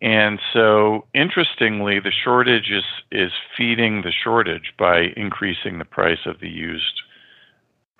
and 0.00 0.38
so, 0.52 1.06
interestingly, 1.12 1.98
the 1.98 2.12
shortage 2.12 2.70
is, 2.70 2.84
is 3.10 3.32
feeding 3.56 4.02
the 4.02 4.12
shortage 4.12 4.72
by 4.78 5.12
increasing 5.16 5.78
the 5.78 5.84
price 5.84 6.24
of 6.24 6.38
the 6.40 6.48
used 6.48 7.02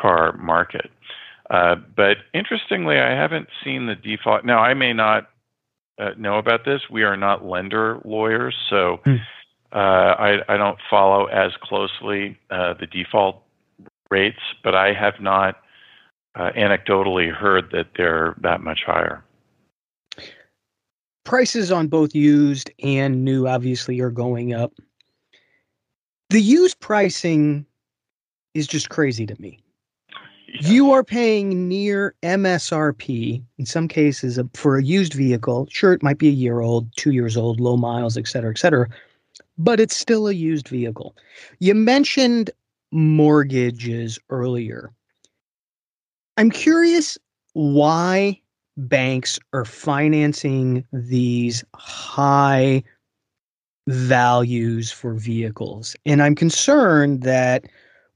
car 0.01 0.37
market. 0.37 0.91
Uh, 1.51 1.75
but 1.97 2.19
interestingly, 2.33 2.99
I 2.99 3.11
haven't 3.11 3.49
seen 3.65 3.87
the 3.87 3.97
default. 3.97 4.45
Now, 4.45 4.59
I 4.61 4.75
may 4.75 4.93
not 4.93 5.31
uh, 5.99 6.11
know 6.17 6.39
about 6.39 6.65
this. 6.65 6.83
We 6.89 7.03
are 7.03 7.17
not 7.17 7.45
lender 7.45 8.01
lawyers, 8.05 8.55
so 8.71 9.01
hmm. 9.05 9.17
I, 9.77 10.39
I, 10.49 10.57
don't 10.57 10.79
follow 10.89 11.27
as 11.27 11.53
closely 11.61 12.39
uh, 12.51 12.75
the 12.75 12.87
default 12.87 13.43
rates, 14.11 14.41
but 14.65 14.75
I 14.75 14.95
have 14.95 15.21
not 15.21 15.57
uh, 16.35 16.51
anecdotally 16.57 17.33
heard 17.33 17.71
that 17.73 17.89
they're 17.97 18.35
that 18.41 18.63
much 18.63 18.81
higher. 18.87 19.23
Prices 21.25 21.71
on 21.71 21.89
both 21.89 22.15
used 22.15 22.71
and 22.83 23.25
new 23.25 23.47
obviously 23.47 24.01
are 24.01 24.11
going 24.11 24.55
up. 24.55 24.73
The 26.31 26.41
used 26.41 26.81
pricing 26.81 27.67
is 28.55 28.67
just 28.67 28.89
crazy 28.89 29.27
to 29.27 29.41
me. 29.41 29.59
You 30.61 30.93
are 30.93 31.05
paying 31.05 31.69
near 31.69 32.15
MSRP 32.23 33.43
in 33.59 33.67
some 33.67 33.87
cases 33.87 34.41
for 34.55 34.79
a 34.79 34.83
used 34.83 35.13
vehicle. 35.13 35.69
Sure, 35.71 35.93
it 35.93 36.03
might 36.03 36.17
be 36.17 36.29
a 36.29 36.33
year 36.33 36.61
old, 36.61 36.89
two 36.97 37.11
years 37.11 37.37
old, 37.37 37.61
low 37.61 37.77
miles, 37.77 38.17
et 38.17 38.27
cetera, 38.27 38.51
et 38.51 38.59
cetera, 38.59 38.89
but 39.59 39.81
it's 39.81 39.97
still 39.97 40.29
a 40.29 40.33
used 40.33 40.69
vehicle. 40.69 41.17
You 41.59 41.75
mentioned 41.75 42.51
mortgages 42.93 44.19
earlier. 44.31 44.93
I'm 46.37 46.51
curious 46.51 47.19
why 47.55 48.41
banks 48.77 49.39
are 49.53 49.65
financing 49.65 50.85
these 50.93 51.65
high 51.75 52.85
values 53.89 54.93
for 54.93 55.15
vehicles. 55.15 55.97
And 56.07 56.23
I'm 56.23 56.35
concerned 56.35 57.23
that 57.23 57.65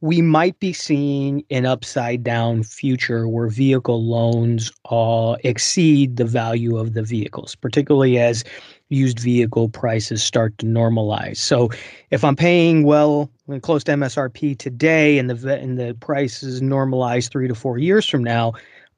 we 0.03 0.21
might 0.21 0.59
be 0.59 0.73
seeing 0.73 1.45
an 1.51 1.65
upside 1.65 2.25
down 2.25 2.65
future 2.65 3.29
where 3.29 3.47
vehicle 3.47 4.05
loans 4.05 4.73
uh, 4.91 5.37
exceed 5.45 6.17
the 6.17 6.25
value 6.25 6.77
of 6.77 6.95
the 6.95 7.05
vehicles, 7.05 7.55
particularly 7.55 8.19
as 8.19 8.43
used 8.89 9.21
vehicle 9.21 9.69
prices 9.69 10.21
start 10.23 10.59
to 10.59 10.67
normalize. 10.67 11.37
So, 11.37 11.71
if 12.11 12.25
I'm 12.25 12.35
paying 12.35 12.83
well 12.83 13.31
close 13.63 13.85
to 13.85 13.93
MSRP 13.93 14.59
today, 14.59 15.19
and 15.19 15.31
the 15.31 15.57
and 15.57 15.79
the 15.79 15.95
prices 16.01 16.61
normalize 16.61 17.31
three 17.31 17.47
to 17.47 17.55
four 17.55 17.79
years 17.79 18.07
from 18.07 18.25
now, 18.25 18.55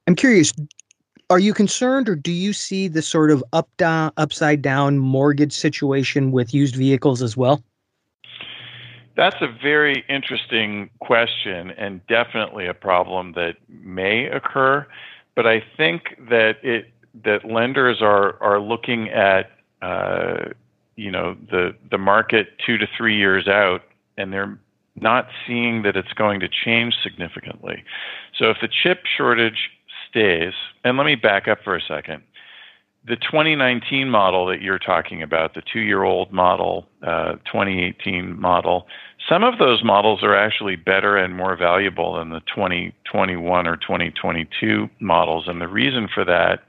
I'm 0.09 0.17
curious. 0.17 0.53
Are 1.31 1.39
you 1.39 1.55
concerned, 1.55 2.09
or 2.09 2.17
do 2.17 2.33
you 2.33 2.53
see 2.53 2.87
the 2.87 3.01
sort 3.03 3.31
of 3.31 3.43
up 3.53 3.69
down, 3.77 4.13
upside 4.19 4.61
down 4.63 4.99
mortgage 4.99 5.55
situation 5.55 6.33
with 6.33 6.53
used 6.53 6.77
vehicles 6.77 7.23
as 7.23 7.37
well? 7.37 7.63
That's 9.17 9.41
a 9.41 9.47
very 9.63 10.05
interesting 10.09 10.91
question 11.01 11.71
and 11.71 12.05
definitely 12.09 12.67
a 12.67 12.75
problem 12.75 13.33
that 13.33 13.57
may 13.69 14.27
occur. 14.27 14.87
But 15.37 15.47
I 15.47 15.63
think 15.77 16.17
that 16.31 16.57
it 16.63 16.91
that 17.25 17.45
lenders 17.45 18.03
are 18.03 18.43
are 18.43 18.61
looking 18.61 19.09
at 19.11 19.53
uh, 19.83 20.51
you 20.97 21.11
know 21.11 21.37
the 21.51 21.75
the 21.91 21.99
market 21.99 22.49
two 22.65 22.77
to 22.79 22.87
three 22.97 23.17
years 23.17 23.47
out, 23.47 23.83
and 24.17 24.33
they're 24.33 24.59
not 24.97 25.29
seeing 25.47 25.83
that 25.83 25.97
it's 25.97 26.13
going 26.13 26.41
to 26.41 26.49
change 26.49 26.95
significantly. 27.03 27.85
So 28.37 28.51
if 28.51 28.59
the 28.61 28.69
chip 28.69 29.03
shortage 29.17 29.71
stays, 30.09 30.53
and 30.85 30.97
let 30.97 31.05
me 31.05 31.17
back 31.17 31.49
up 31.49 31.59
for 31.65 31.77
a 31.77 31.81
second 31.81 32.23
the 33.07 33.17
2019 33.17 34.09
model 34.09 34.47
that 34.47 34.63
you're 34.63 34.79
talking 34.79 35.23
about, 35.23 35.55
the 35.55 35.63
two 35.63 35.81
year 35.81 36.05
old 36.05 36.33
model, 36.33 36.87
uh, 37.03 37.33
2018 37.45 38.41
model, 38.41 38.87
some 39.29 39.45
of 39.45 39.59
those 39.59 39.85
models 39.85 40.23
are 40.23 40.35
actually 40.35 40.77
better 40.77 41.17
and 41.17 41.37
more 41.37 41.57
valuable 41.57 42.17
than 42.17 42.31
the 42.31 42.41
2021 42.41 43.67
or 43.67 43.77
2022 43.77 44.89
models. 45.01 45.45
And 45.47 45.61
the 45.61 45.69
reason 45.69 46.09
for 46.13 46.25
that 46.25 46.65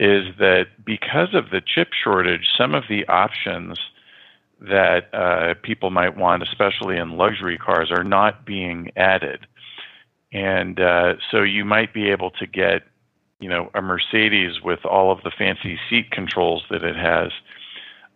is 0.00 0.26
that 0.38 0.68
because 0.84 1.34
of 1.34 1.50
the 1.50 1.60
chip 1.60 1.88
shortage, 1.92 2.46
some 2.56 2.74
of 2.74 2.84
the 2.88 3.06
options 3.08 3.78
that 4.60 5.12
uh, 5.14 5.54
people 5.62 5.90
might 5.90 6.16
want, 6.16 6.42
especially 6.42 6.96
in 6.96 7.16
luxury 7.16 7.58
cars, 7.58 7.90
are 7.90 8.04
not 8.04 8.44
being 8.44 8.90
added. 8.96 9.46
And 10.32 10.80
uh, 10.80 11.14
so 11.30 11.42
you 11.42 11.64
might 11.64 11.92
be 11.94 12.10
able 12.10 12.30
to 12.32 12.46
get 12.46 12.82
you 13.40 13.48
know 13.48 13.70
a 13.74 13.82
Mercedes 13.82 14.60
with 14.62 14.84
all 14.84 15.12
of 15.12 15.22
the 15.22 15.30
fancy 15.30 15.78
seat 15.88 16.10
controls 16.10 16.62
that 16.70 16.82
it 16.82 16.96
has, 16.96 17.30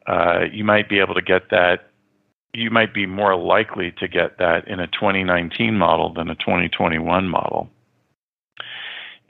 uh, 0.07 0.45
you 0.53 0.65
might 0.65 0.89
be 0.89 0.99
able 0.99 1.15
to 1.15 1.23
get 1.23 1.51
that. 1.51 1.91
You 2.55 2.71
might 2.71 2.93
be 2.93 3.07
more 3.07 3.35
likely 3.37 3.93
to 3.93 4.09
get 4.09 4.39
that 4.39 4.69
in 4.69 4.79
a 4.79 4.87
2019 4.87 5.77
model 5.79 6.13
than 6.13 6.29
a 6.29 6.35
2021 6.35 7.29
model. 7.29 7.71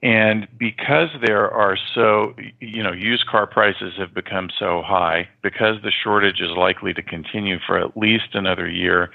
And 0.03 0.49
because 0.59 1.11
there 1.25 1.49
are 1.49 1.79
so, 1.95 2.35
you 2.59 2.83
know, 2.83 2.91
used 2.91 3.27
car 3.27 3.47
prices 3.47 3.95
have 3.99 4.13
become 4.13 4.51
so 4.59 4.83
high, 4.85 5.29
because 5.43 5.77
the 5.83 5.93
shortage 5.93 6.41
is 6.41 6.51
likely 6.51 6.93
to 6.95 7.03
continue 7.03 7.59
for 7.65 7.79
at 7.79 7.97
least 7.97 8.35
another 8.35 8.69
year 8.69 9.13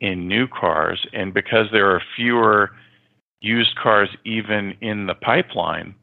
in 0.00 0.26
new 0.26 0.48
cars, 0.48 1.06
and 1.12 1.34
because 1.34 1.66
there 1.70 1.90
are 1.90 2.02
fewer 2.16 2.70
used 3.42 3.76
cars 3.76 4.08
even 4.24 4.74
in 4.80 5.06
the 5.06 5.14
pipeline 5.14 5.94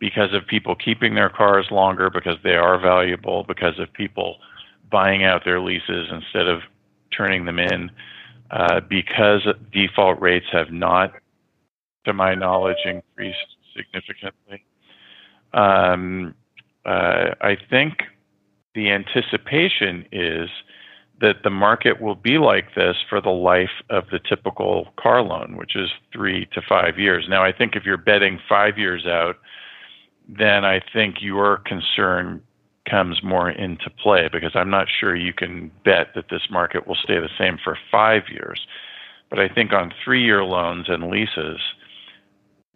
because 0.00 0.32
of 0.32 0.46
people 0.46 0.74
keeping 0.74 1.14
their 1.14 1.28
cars 1.28 1.66
longer 1.70 2.10
because 2.10 2.38
they 2.42 2.56
are 2.56 2.80
valuable, 2.80 3.44
because 3.44 3.78
of 3.78 3.92
people 3.92 4.38
buying 4.90 5.22
out 5.22 5.44
their 5.44 5.60
leases 5.60 6.08
instead 6.10 6.48
of 6.48 6.62
turning 7.16 7.44
them 7.44 7.58
in, 7.58 7.90
uh, 8.50 8.80
because 8.80 9.46
default 9.72 10.20
rates 10.20 10.46
have 10.50 10.72
not, 10.72 11.12
to 12.04 12.12
my 12.12 12.34
knowledge, 12.34 12.78
increased 12.84 13.56
significantly. 13.76 14.64
Um, 15.52 16.34
uh, 16.84 17.34
I 17.40 17.56
think 17.68 18.02
the 18.74 18.90
anticipation 18.90 20.06
is 20.10 20.48
that 21.20 21.42
the 21.44 21.50
market 21.50 22.00
will 22.00 22.14
be 22.14 22.38
like 22.38 22.74
this 22.74 22.96
for 23.08 23.20
the 23.20 23.28
life 23.28 23.82
of 23.90 24.04
the 24.10 24.18
typical 24.18 24.88
car 24.98 25.20
loan, 25.22 25.56
which 25.56 25.76
is 25.76 25.90
three 26.10 26.46
to 26.54 26.62
five 26.66 26.98
years. 26.98 27.26
Now, 27.28 27.44
I 27.44 27.52
think 27.52 27.76
if 27.76 27.84
you're 27.84 27.98
betting 27.98 28.40
five 28.48 28.78
years 28.78 29.06
out, 29.06 29.36
then 30.38 30.64
I 30.64 30.80
think 30.92 31.16
your 31.20 31.58
concern 31.58 32.42
comes 32.88 33.22
more 33.22 33.50
into 33.50 33.90
play 33.90 34.28
because 34.32 34.52
I'm 34.54 34.70
not 34.70 34.86
sure 34.88 35.14
you 35.14 35.32
can 35.32 35.70
bet 35.84 36.08
that 36.14 36.26
this 36.30 36.48
market 36.50 36.86
will 36.86 36.96
stay 36.96 37.18
the 37.18 37.28
same 37.38 37.58
for 37.62 37.76
five 37.90 38.22
years. 38.30 38.66
But 39.28 39.38
I 39.38 39.48
think 39.48 39.72
on 39.72 39.92
three 40.04 40.24
year 40.24 40.44
loans 40.44 40.86
and 40.88 41.10
leases, 41.10 41.58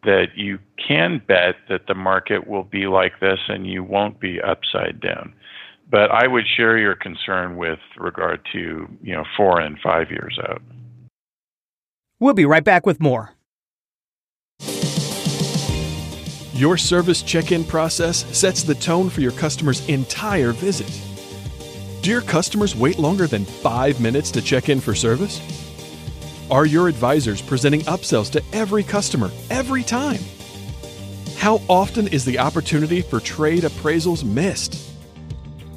that 0.02 0.36
you 0.36 0.58
can 0.86 1.22
bet 1.26 1.56
that 1.68 1.86
the 1.88 1.94
market 1.94 2.46
will 2.46 2.64
be 2.64 2.86
like 2.86 3.20
this 3.20 3.38
and 3.48 3.66
you 3.66 3.82
won't 3.82 4.20
be 4.20 4.40
upside 4.40 5.00
down. 5.00 5.32
But 5.90 6.10
I 6.10 6.26
would 6.26 6.44
share 6.46 6.76
your 6.76 6.94
concern 6.94 7.56
with 7.56 7.78
regard 7.98 8.40
to, 8.52 8.86
you 9.02 9.14
know, 9.14 9.24
four 9.36 9.60
and 9.60 9.78
five 9.82 10.10
years 10.10 10.38
out. 10.48 10.62
We'll 12.20 12.34
be 12.34 12.46
right 12.46 12.64
back 12.64 12.84
with 12.86 13.00
more. 13.00 13.32
Your 16.54 16.76
service 16.76 17.20
check 17.22 17.50
in 17.50 17.64
process 17.64 18.24
sets 18.36 18.62
the 18.62 18.76
tone 18.76 19.10
for 19.10 19.20
your 19.20 19.32
customer's 19.32 19.84
entire 19.88 20.52
visit. 20.52 20.88
Do 22.00 22.10
your 22.10 22.20
customers 22.22 22.76
wait 22.76 22.96
longer 22.96 23.26
than 23.26 23.44
five 23.44 24.00
minutes 24.00 24.30
to 24.30 24.40
check 24.40 24.68
in 24.68 24.80
for 24.80 24.94
service? 24.94 25.40
Are 26.52 26.64
your 26.64 26.86
advisors 26.86 27.42
presenting 27.42 27.80
upsells 27.80 28.30
to 28.30 28.42
every 28.52 28.84
customer 28.84 29.32
every 29.50 29.82
time? 29.82 30.20
How 31.38 31.60
often 31.68 32.06
is 32.06 32.24
the 32.24 32.38
opportunity 32.38 33.02
for 33.02 33.18
trade 33.18 33.64
appraisals 33.64 34.22
missed? 34.22 34.94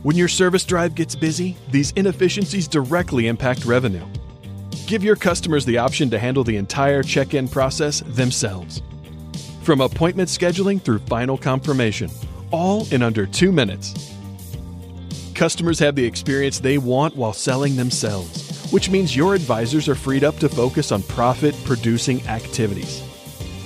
When 0.04 0.16
your 0.16 0.28
service 0.28 0.64
drive 0.64 0.94
gets 0.94 1.16
busy, 1.16 1.58
these 1.72 1.92
inefficiencies 1.94 2.68
directly 2.68 3.26
impact 3.26 3.66
revenue. 3.66 4.06
Give 4.86 5.04
your 5.04 5.16
customers 5.16 5.66
the 5.66 5.80
option 5.80 6.12
to 6.12 6.20
handle 6.20 6.44
the 6.44 6.58
entire 6.58 7.02
check 7.02 7.34
in 7.34 7.48
process 7.48 8.02
themselves. 8.02 8.84
From 9.68 9.82
appointment 9.82 10.30
scheduling 10.30 10.82
through 10.82 11.00
final 11.00 11.38
confirmation, 11.38 12.10
all 12.52 12.88
in 12.94 13.04
under 13.04 13.26
two 13.26 13.52
minutes. 13.52 14.16
Customers 15.36 15.78
have 15.80 15.94
the 15.94 16.06
experience 16.06 16.62
they 16.62 16.78
want 16.78 17.18
while 17.18 17.34
selling 17.34 17.76
themselves, 17.76 18.72
which 18.72 18.90
means 18.90 19.14
your 19.14 19.36
advisors 19.36 19.90
are 19.90 19.94
freed 19.94 20.24
up 20.24 20.38
to 20.38 20.48
focus 20.48 20.94
on 20.94 21.04
profit 21.04 21.54
producing 21.66 22.26
activities. 22.28 23.04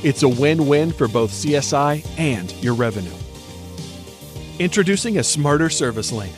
It's 0.01 0.23
a 0.23 0.27
win 0.27 0.65
win 0.65 0.91
for 0.91 1.07
both 1.07 1.29
CSI 1.29 2.03
and 2.17 2.51
your 2.63 2.73
revenue. 2.73 3.13
Introducing 4.57 5.19
a 5.19 5.23
smarter 5.23 5.69
service 5.69 6.11
lane. 6.11 6.33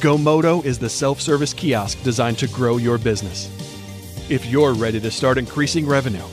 GoMoto 0.00 0.64
is 0.64 0.80
the 0.80 0.90
self 0.90 1.20
service 1.20 1.54
kiosk 1.54 2.02
designed 2.02 2.38
to 2.38 2.48
grow 2.48 2.76
your 2.76 2.98
business. 2.98 3.48
If 4.28 4.46
you're 4.46 4.74
ready 4.74 4.98
to 4.98 5.12
start 5.12 5.38
increasing 5.38 5.86
revenue, 5.86 6.26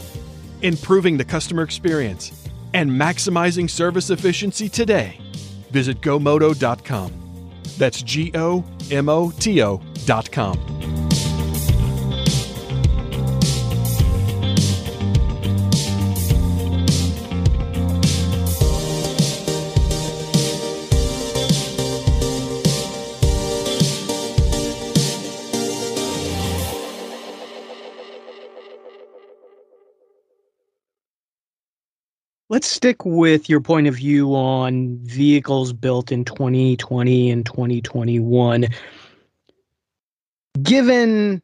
improving 0.63 1.17
the 1.17 1.25
customer 1.25 1.61
experience, 1.61 2.31
and 2.73 2.91
maximizing 2.91 3.69
service 3.69 4.09
efficiency 4.09 4.69
today, 4.69 5.17
visit 5.71 6.01
gomoto.com. 6.01 7.11
That's 7.77 8.01
G 8.01 8.31
O 8.35 8.63
M 8.91 9.09
O 9.09 9.31
T 9.31 9.61
O.com. 9.61 10.76
Let's 32.57 32.71
stick 32.71 33.05
with 33.05 33.49
your 33.51 33.61
point 33.61 33.85
of 33.85 33.97
view 33.97 34.35
on 34.35 34.97
vehicles 35.03 35.73
built 35.73 36.11
in 36.11 36.25
2020 36.25 37.29
and 37.29 37.45
2021. 37.45 38.65
Given 40.63 41.43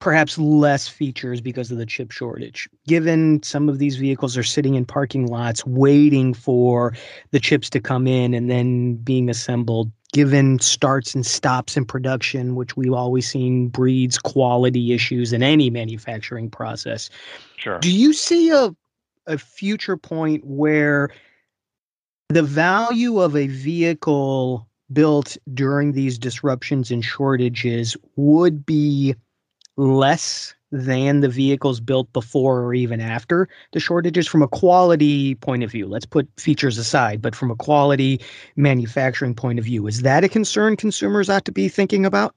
perhaps 0.00 0.38
less 0.38 0.88
features 0.88 1.40
because 1.40 1.70
of 1.70 1.78
the 1.78 1.86
chip 1.86 2.10
shortage, 2.10 2.68
given 2.88 3.40
some 3.44 3.68
of 3.68 3.78
these 3.78 3.98
vehicles 3.98 4.36
are 4.36 4.42
sitting 4.42 4.74
in 4.74 4.84
parking 4.84 5.28
lots 5.28 5.64
waiting 5.64 6.34
for 6.34 6.92
the 7.30 7.38
chips 7.38 7.70
to 7.70 7.78
come 7.78 8.08
in 8.08 8.34
and 8.34 8.50
then 8.50 8.96
being 8.96 9.30
assembled, 9.30 9.92
given 10.12 10.58
starts 10.58 11.14
and 11.14 11.24
stops 11.24 11.76
in 11.76 11.84
production, 11.84 12.56
which 12.56 12.76
we've 12.76 12.92
always 12.92 13.28
seen 13.28 13.68
breeds 13.68 14.18
quality 14.18 14.92
issues 14.92 15.32
in 15.32 15.44
any 15.44 15.70
manufacturing 15.70 16.50
process. 16.50 17.10
Sure. 17.58 17.78
Do 17.78 17.92
you 17.92 18.12
see 18.12 18.50
a 18.50 18.74
a 19.26 19.38
future 19.38 19.96
point 19.96 20.44
where 20.44 21.10
the 22.28 22.42
value 22.42 23.20
of 23.20 23.36
a 23.36 23.46
vehicle 23.46 24.68
built 24.92 25.36
during 25.54 25.92
these 25.92 26.18
disruptions 26.18 26.90
and 26.90 27.04
shortages 27.04 27.96
would 28.16 28.64
be 28.64 29.14
less 29.76 30.54
than 30.70 31.20
the 31.20 31.28
vehicles 31.28 31.80
built 31.80 32.10
before 32.14 32.62
or 32.62 32.72
even 32.74 33.00
after 33.00 33.48
the 33.72 33.80
shortages 33.80 34.26
from 34.26 34.42
a 34.42 34.48
quality 34.48 35.34
point 35.36 35.62
of 35.62 35.70
view. 35.70 35.86
Let's 35.86 36.06
put 36.06 36.28
features 36.38 36.78
aside, 36.78 37.20
but 37.20 37.36
from 37.36 37.50
a 37.50 37.56
quality 37.56 38.20
manufacturing 38.56 39.34
point 39.34 39.58
of 39.58 39.66
view, 39.66 39.86
is 39.86 40.00
that 40.00 40.24
a 40.24 40.28
concern 40.28 40.76
consumers 40.76 41.28
ought 41.28 41.44
to 41.44 41.52
be 41.52 41.68
thinking 41.68 42.06
about? 42.06 42.34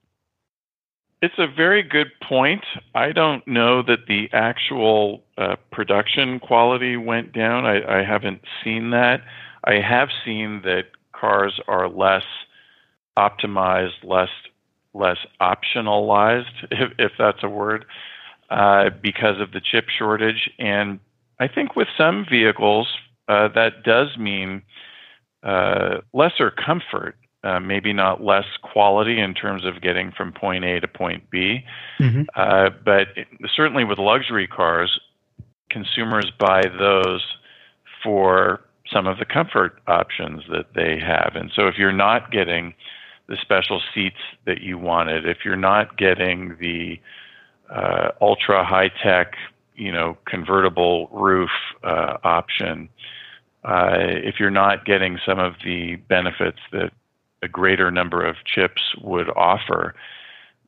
It's 1.22 1.38
a 1.38 1.46
very 1.46 1.82
good 1.82 2.08
point. 2.20 2.64
I 2.94 3.12
don't 3.12 3.46
know 3.48 3.82
that 3.82 4.06
the 4.06 4.28
actual 4.32 5.22
uh, 5.38 5.56
production 5.72 6.38
quality 6.38 6.96
went 6.96 7.32
down. 7.32 7.64
I, 7.64 8.00
I 8.00 8.04
haven't 8.04 8.42
seen 8.62 8.90
that. 8.90 9.22
I 9.64 9.74
have 9.74 10.10
seen 10.24 10.60
that 10.62 10.88
cars 11.12 11.58
are 11.68 11.88
less 11.88 12.24
optimized, 13.16 14.04
less 14.04 14.28
less 14.92 15.18
optionalized, 15.40 16.52
if, 16.70 16.92
if 16.98 17.12
that's 17.18 17.42
a 17.42 17.48
word, 17.48 17.84
uh, 18.50 18.90
because 19.02 19.40
of 19.40 19.52
the 19.52 19.60
chip 19.60 19.88
shortage. 19.88 20.50
And 20.58 21.00
I 21.38 21.48
think 21.48 21.76
with 21.76 21.88
some 21.96 22.26
vehicles, 22.28 22.88
uh, 23.28 23.48
that 23.48 23.84
does 23.84 24.16
mean 24.18 24.62
uh, 25.42 25.98
lesser 26.12 26.50
comfort 26.50 27.16
uh, 27.46 27.60
maybe 27.60 27.92
not 27.92 28.22
less 28.22 28.46
quality 28.62 29.20
in 29.20 29.32
terms 29.32 29.64
of 29.64 29.80
getting 29.80 30.10
from 30.10 30.32
point 30.32 30.64
A 30.64 30.80
to 30.80 30.88
point 30.88 31.30
B. 31.30 31.60
Mm-hmm. 32.00 32.22
Uh, 32.34 32.70
but 32.84 33.08
it, 33.16 33.28
certainly 33.54 33.84
with 33.84 33.98
luxury 33.98 34.48
cars, 34.48 34.98
consumers 35.70 36.30
buy 36.38 36.62
those 36.78 37.24
for 38.02 38.60
some 38.92 39.06
of 39.06 39.18
the 39.18 39.24
comfort 39.24 39.80
options 39.86 40.42
that 40.50 40.66
they 40.74 40.98
have. 40.98 41.32
And 41.34 41.50
so 41.54 41.68
if 41.68 41.76
you're 41.78 41.92
not 41.92 42.32
getting 42.32 42.74
the 43.28 43.36
special 43.40 43.80
seats 43.94 44.20
that 44.44 44.60
you 44.60 44.78
wanted, 44.78 45.26
if 45.26 45.38
you're 45.44 45.56
not 45.56 45.96
getting 45.96 46.56
the 46.60 46.98
uh, 47.70 48.10
ultra 48.20 48.64
high 48.64 48.90
tech, 49.02 49.34
you 49.74 49.92
know, 49.92 50.16
convertible 50.26 51.08
roof 51.12 51.50
uh, 51.84 52.16
option, 52.24 52.88
uh, 53.64 53.96
if 53.98 54.36
you're 54.40 54.50
not 54.50 54.84
getting 54.84 55.18
some 55.26 55.38
of 55.38 55.54
the 55.64 55.96
benefits 56.08 56.60
that 56.72 56.92
a 57.42 57.48
greater 57.48 57.90
number 57.90 58.24
of 58.24 58.36
chips 58.44 58.82
would 59.00 59.28
offer, 59.30 59.94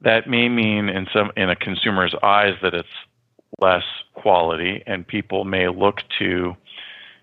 that 0.00 0.28
may 0.28 0.48
mean 0.48 0.88
in 0.88 1.06
some 1.12 1.32
in 1.36 1.50
a 1.50 1.56
consumer's 1.56 2.14
eyes 2.22 2.54
that 2.62 2.74
it's 2.74 2.88
less 3.60 3.84
quality, 4.14 4.82
and 4.86 5.06
people 5.06 5.44
may 5.44 5.68
look 5.68 6.02
to 6.18 6.56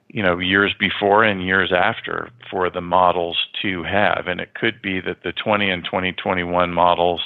you 0.10 0.24
know 0.24 0.40
years 0.40 0.74
before 0.80 1.24
and 1.24 1.46
years 1.46 1.72
after 1.72 2.30
for 2.50 2.70
the 2.70 2.82
models 2.82 3.38
to 3.62 3.84
have, 3.84 4.28
and 4.28 4.42
it 4.42 4.54
could 4.56 4.82
be 4.82 5.00
that 5.02 5.24
the 5.24 5.32
20 5.32 5.70
and 5.70 5.86
2021 5.86 6.74
models, 6.74 7.22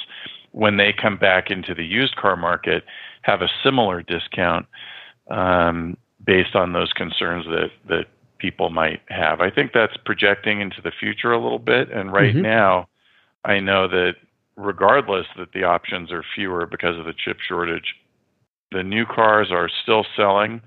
when 0.52 0.76
they 0.76 0.92
come 0.92 1.16
back 1.16 1.50
into 1.50 1.74
the 1.74 1.84
used 1.84 2.16
car 2.16 2.36
market, 2.36 2.84
have 3.22 3.42
a 3.42 3.48
similar 3.64 4.02
discount 4.02 4.66
um, 5.30 5.96
based 6.24 6.54
on 6.54 6.72
those 6.72 6.92
concerns 6.92 7.46
that 7.46 7.70
that 7.88 8.06
people 8.40 8.70
might 8.70 9.00
have. 9.08 9.40
I 9.40 9.50
think 9.50 9.72
that's 9.72 9.96
projecting 10.04 10.60
into 10.60 10.80
the 10.82 10.92
future 10.98 11.32
a 11.32 11.42
little 11.42 11.58
bit. 11.58 11.90
And 11.90 12.12
right 12.12 12.34
mm-hmm. 12.34 12.42
now, 12.42 12.88
I 13.44 13.60
know 13.60 13.86
that 13.88 14.14
regardless 14.56 15.26
that 15.36 15.52
the 15.52 15.64
options 15.64 16.10
are 16.10 16.24
fewer 16.34 16.66
because 16.66 16.98
of 16.98 17.04
the 17.04 17.14
chip 17.14 17.38
shortage, 17.46 17.94
the 18.72 18.82
new 18.82 19.04
cars 19.06 19.48
are 19.50 19.68
still 19.82 20.04
selling. 20.16 20.60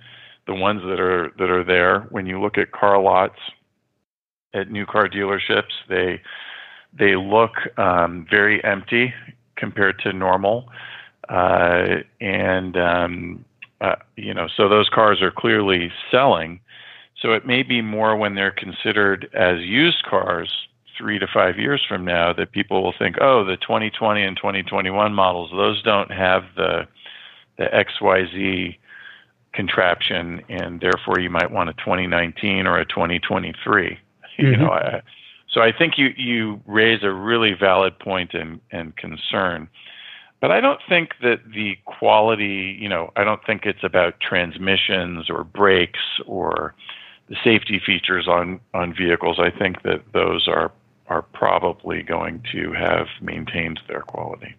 The 0.46 0.54
ones 0.54 0.82
that 0.82 1.00
are 1.00 1.32
that 1.38 1.50
are 1.50 1.64
there. 1.64 2.02
When 2.12 2.26
you 2.26 2.42
look 2.42 2.58
at 2.58 2.74
car 2.74 3.02
lots 3.02 3.40
at 4.54 4.70
new 4.70 4.86
car 4.86 5.08
dealerships, 5.08 5.72
they 5.88 6.22
they 6.98 7.16
look 7.16 7.52
um, 7.78 8.28
very 8.30 8.62
empty 8.64 9.14
compared 9.56 10.00
to 10.00 10.12
normal, 10.12 10.68
uh, 11.30 12.02
and 12.20 12.76
um, 12.76 13.46
uh, 13.80 13.96
you 14.16 14.34
know, 14.34 14.48
so 14.56 14.70
those 14.70 14.90
cars 14.90 15.22
are 15.22 15.32
clearly 15.32 15.92
selling. 16.12 16.60
So 17.24 17.32
it 17.32 17.46
may 17.46 17.64
be 17.64 17.82
more 17.82 18.18
when 18.18 18.36
they're 18.36 18.52
considered 18.52 19.30
as 19.34 19.62
used 19.62 20.04
cars 20.04 20.52
three 20.98 21.18
to 21.20 21.28
five 21.34 21.58
years 21.58 21.82
from 21.88 22.04
now 22.04 22.34
that 22.34 22.52
people 22.52 22.84
will 22.84 22.94
think, 23.00 23.16
oh, 23.22 23.46
the 23.46 23.56
2020 23.56 24.22
and 24.22 24.36
2021 24.36 25.14
models, 25.14 25.50
those 25.52 25.82
don't 25.82 26.12
have 26.12 26.44
the 26.56 26.86
the 27.58 27.66
XYZ 27.66 28.78
contraption, 29.54 30.42
and 30.50 30.82
therefore 30.82 31.20
you 31.20 31.30
might 31.30 31.52
want 31.52 31.70
a 31.70 31.74
2019 31.74 32.66
or 32.66 32.80
a 32.80 32.86
2023. 32.86 33.54
Mm-hmm. 33.54 33.98
You 34.40 34.58
know, 34.58 34.72
I, 34.72 35.04
so 35.48 35.62
I 35.62 35.72
think 35.72 36.00
you 36.00 36.08
you 36.18 36.60
raise 36.66 37.04
a 37.04 37.12
really 37.12 37.54
valid 37.54 37.98
point 38.00 38.34
and 38.34 38.60
and 38.72 38.98
concern. 38.98 39.70
But 40.42 40.52
I 40.52 40.60
don't 40.60 40.82
think 40.90 41.12
that 41.22 41.40
the 41.54 41.78
quality, 41.86 42.76
you 42.82 42.90
know, 42.90 43.14
I 43.16 43.24
don't 43.24 43.46
think 43.46 43.66
it's 43.66 43.84
about 43.84 44.20
transmissions 44.20 45.30
or 45.30 45.44
brakes 45.46 46.20
or 46.26 46.74
the 47.30 47.36
safety 47.44 47.82
features 47.86 48.28
on 48.28 48.60
on 48.74 48.94
vehicles. 48.94 49.40
I 49.40 49.50
think 49.50 49.84
that 49.84 50.02
those 50.14 50.48
are 50.48 50.72
are 51.08 51.22
probably 51.22 52.02
going 52.02 52.44
to 52.52 52.72
have 52.74 53.08
maintained 53.22 53.80
their 53.88 54.02
quality. 54.02 54.56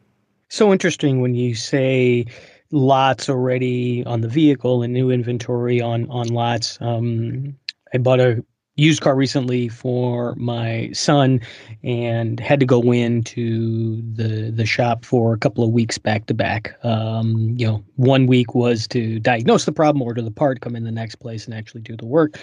So 0.48 0.72
interesting 0.72 1.20
when 1.20 1.34
you 1.34 1.54
say 1.54 2.26
lots 2.70 3.28
already 3.28 4.04
on 4.04 4.20
the 4.20 4.28
vehicle 4.28 4.82
and 4.82 4.92
new 4.92 5.10
inventory 5.10 5.80
on 5.80 6.08
on 6.10 6.28
lots. 6.28 6.78
Um, 6.80 7.56
I 7.92 7.98
bought 7.98 8.20
a 8.20 8.44
used 8.76 9.02
car 9.02 9.14
recently 9.14 9.68
for 9.68 10.34
my 10.34 10.90
son 10.92 11.40
and 11.84 12.40
had 12.40 12.58
to 12.58 12.66
go 12.66 12.92
into 12.92 14.02
the 14.14 14.50
the 14.50 14.66
shop 14.66 15.04
for 15.04 15.32
a 15.32 15.38
couple 15.38 15.62
of 15.62 15.70
weeks 15.70 15.96
back 15.96 16.26
to 16.26 16.34
back. 16.34 16.76
Um, 16.84 17.54
you 17.56 17.66
know, 17.66 17.84
one 17.96 18.26
week 18.26 18.54
was 18.54 18.88
to 18.88 19.20
diagnose 19.20 19.64
the 19.64 19.72
problem, 19.72 20.02
order 20.02 20.22
the 20.22 20.30
part, 20.30 20.60
come 20.60 20.74
in 20.74 20.84
the 20.84 20.90
next 20.90 21.16
place 21.16 21.44
and 21.44 21.54
actually 21.54 21.82
do 21.82 21.96
the 21.96 22.06
work. 22.06 22.38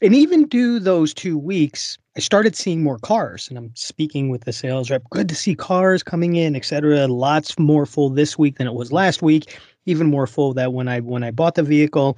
And 0.00 0.14
even 0.14 0.46
do 0.46 0.78
those 0.78 1.12
two 1.12 1.36
weeks, 1.36 1.98
I 2.16 2.20
started 2.20 2.56
seeing 2.56 2.82
more 2.82 2.98
cars 2.98 3.48
and 3.48 3.58
I'm 3.58 3.70
speaking 3.74 4.30
with 4.30 4.44
the 4.44 4.52
sales 4.52 4.90
rep. 4.90 5.02
Good 5.10 5.28
to 5.28 5.34
see 5.34 5.54
cars 5.54 6.02
coming 6.02 6.36
in, 6.36 6.56
etc. 6.56 7.08
Lots 7.08 7.58
more 7.58 7.84
full 7.84 8.08
this 8.08 8.38
week 8.38 8.56
than 8.56 8.66
it 8.66 8.74
was 8.74 8.90
last 8.90 9.20
week. 9.20 9.58
Even 9.84 10.06
more 10.06 10.26
full 10.26 10.54
that 10.54 10.72
when 10.72 10.88
I 10.88 11.00
when 11.00 11.22
I 11.22 11.30
bought 11.30 11.56
the 11.56 11.62
vehicle 11.62 12.16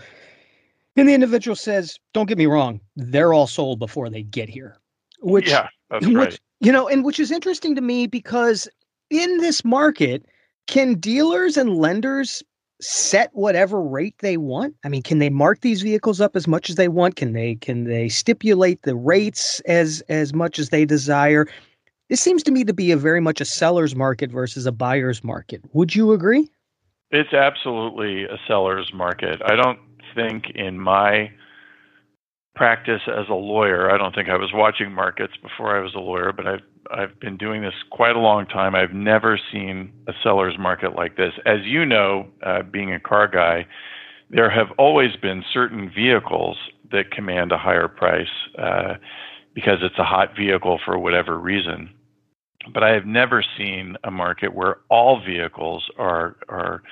and 0.96 1.09
the 1.09 1.14
individual 1.14 1.56
says, 1.56 1.98
"Don't 2.12 2.26
get 2.26 2.38
me 2.38 2.46
wrong, 2.46 2.80
they're 2.96 3.32
all 3.32 3.46
sold 3.46 3.78
before 3.78 4.09
they 4.09 4.22
get 4.22 4.48
here." 4.48 4.78
Which, 5.20 5.48
yeah, 5.48 5.68
that's 5.90 6.06
which, 6.06 6.16
right. 6.16 6.40
You 6.61 6.72
know, 6.72 6.88
and 6.88 7.04
which 7.04 7.20
is 7.20 7.30
interesting 7.30 7.74
to 7.74 7.80
me 7.80 8.06
because 8.06 8.68
in 9.11 9.38
this 9.38 9.64
market, 9.64 10.26
can 10.66 10.94
dealers 10.94 11.56
and 11.56 11.76
lenders 11.76 12.42
set 12.80 13.30
whatever 13.32 13.80
rate 13.80 14.16
they 14.18 14.37
want? 14.37 14.74
I 14.85 14.88
mean, 14.88 15.02
can 15.02 15.18
they 15.18 15.30
mark 15.30 15.61
these 15.61 15.82
vehicles 15.82 16.20
up 16.20 16.37
as 16.37 16.46
much 16.46 16.68
as 16.68 16.76
they 16.76 16.88
want? 16.88 17.16
Can 17.16 17.32
they 17.32 17.56
can 17.56 17.85
they 17.85 18.09
stipulate 18.09 18.82
the 18.82 18.96
rates 18.96 19.61
as 19.61 20.02
as 20.09 20.35
much 20.35 20.59
as 20.59 20.70
they 20.70 20.85
desire? 20.85 21.46
This 22.09 22.20
seems 22.20 22.42
to 22.44 22.52
me 22.52 22.64
to 22.64 22.72
be 22.72 22.92
a 22.92 22.96
very 22.96 23.20
much 23.20 23.40
a 23.40 23.44
seller's 23.44 23.96
market 23.96 24.30
versus 24.30 24.66
a 24.66 24.72
buyer's 24.72 25.24
market. 25.24 25.62
Would 25.72 25.94
you 25.94 26.12
agree? 26.12 26.48
It's 27.11 27.32
absolutely 27.32 28.24
a 28.24 28.38
seller's 28.46 28.92
market. 28.92 29.40
I 29.44 29.56
don't 29.56 29.78
think 30.14 30.51
in 30.55 30.79
my 30.79 31.31
practice 32.55 33.03
as 33.07 33.29
a 33.29 33.35
lawyer, 33.35 33.90
I 33.90 33.99
don't 33.99 34.14
think 34.14 34.29
I 34.29 34.37
was 34.37 34.51
watching 34.53 34.92
markets 34.92 35.35
before 35.42 35.77
I 35.77 35.81
was 35.81 35.95
a 35.95 36.01
lawyer, 36.01 36.33
but 36.33 36.47
I've 36.47 36.62
I've 36.90 37.19
been 37.21 37.37
doing 37.37 37.62
this 37.62 37.75
quite 37.90 38.16
a 38.16 38.21
long 38.21 38.47
time. 38.47 38.75
I've 38.75 38.92
never 38.92 39.38
seen 39.53 39.92
a 40.07 40.12
seller's 40.23 40.57
market 40.59 40.95
like 40.95 41.16
this. 41.16 41.33
As 41.45 41.59
you 41.64 41.85
know, 41.85 42.29
uh, 42.45 42.62
being 42.62 42.92
a 42.92 43.01
car 43.01 43.27
guy, 43.27 43.66
there 44.31 44.51
have 44.51 44.69
always 44.79 45.16
been 45.16 45.45
certain 45.53 45.90
vehicles 45.92 46.57
that 46.92 47.11
command 47.11 47.53
a 47.53 47.59
higher 47.59 47.88
price 47.88 48.29
uh, 48.59 48.95
because 49.55 49.79
it's 49.83 49.99
a 49.99 50.05
hot 50.05 50.37
vehicle 50.37 50.79
for 50.85 50.99
whatever 50.99 51.38
reason. 51.38 51.90
But 52.73 52.83
I 52.83 52.90
have 52.90 53.07
never 53.07 53.45
seen 53.57 53.97
a 54.05 54.11
market 54.11 54.55
where 54.55 54.79
all 54.88 55.21
vehicles 55.25 55.88
are 55.99 56.37
are 56.49 56.83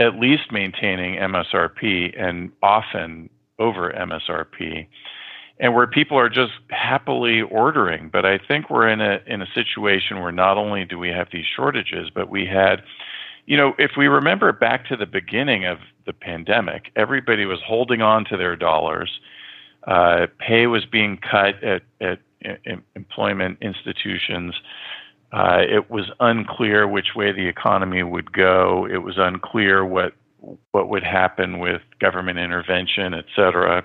at 0.00 0.18
least 0.18 0.50
maintaining 0.50 1.16
MSRP 1.16 2.18
and 2.20 2.50
often 2.62 3.28
over 3.58 3.92
MSRP, 3.92 4.86
and 5.60 5.74
where 5.74 5.86
people 5.86 6.18
are 6.18 6.30
just 6.30 6.52
happily 6.70 7.42
ordering. 7.42 8.08
But 8.10 8.24
I 8.24 8.38
think 8.38 8.70
we're 8.70 8.88
in 8.88 9.02
a 9.02 9.20
in 9.26 9.42
a 9.42 9.46
situation 9.54 10.20
where 10.20 10.32
not 10.32 10.56
only 10.56 10.84
do 10.86 10.98
we 10.98 11.10
have 11.10 11.28
these 11.30 11.44
shortages, 11.54 12.08
but 12.12 12.30
we 12.30 12.46
had, 12.46 12.82
you 13.46 13.58
know, 13.58 13.74
if 13.78 13.92
we 13.96 14.08
remember 14.08 14.50
back 14.52 14.88
to 14.88 14.96
the 14.96 15.06
beginning 15.06 15.66
of 15.66 15.78
the 16.06 16.14
pandemic, 16.14 16.90
everybody 16.96 17.44
was 17.44 17.60
holding 17.64 18.00
on 18.00 18.24
to 18.24 18.36
their 18.38 18.56
dollars. 18.56 19.20
Uh, 19.86 20.26
pay 20.38 20.66
was 20.66 20.86
being 20.86 21.18
cut 21.18 21.62
at 21.62 21.82
at 22.00 22.20
employment 22.96 23.58
institutions. 23.60 24.54
Uh, 25.32 25.60
it 25.60 25.90
was 25.90 26.10
unclear 26.18 26.88
which 26.88 27.14
way 27.14 27.32
the 27.32 27.46
economy 27.46 28.02
would 28.02 28.32
go. 28.32 28.86
It 28.90 28.98
was 28.98 29.14
unclear 29.16 29.84
what 29.84 30.14
what 30.72 30.88
would 30.88 31.02
happen 31.02 31.58
with 31.58 31.82
government 32.00 32.38
intervention, 32.38 33.12
et 33.12 33.26
cetera. 33.36 33.84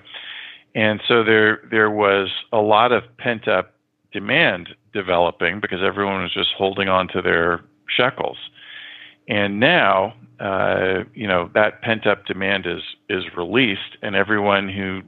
And 0.74 1.00
so 1.06 1.22
there 1.22 1.60
there 1.70 1.90
was 1.90 2.30
a 2.52 2.58
lot 2.58 2.92
of 2.92 3.04
pent 3.18 3.46
up 3.46 3.74
demand 4.12 4.70
developing 4.92 5.60
because 5.60 5.80
everyone 5.82 6.22
was 6.22 6.32
just 6.32 6.50
holding 6.56 6.88
on 6.88 7.08
to 7.08 7.22
their 7.22 7.62
shekels. 7.88 8.38
And 9.28 9.60
now, 9.60 10.14
uh, 10.40 11.04
you 11.14 11.26
know, 11.26 11.50
that 11.54 11.82
pent 11.82 12.06
up 12.06 12.26
demand 12.26 12.66
is 12.66 12.82
is 13.08 13.24
released, 13.36 13.96
and 14.02 14.16
everyone 14.16 14.68
who 14.68 15.02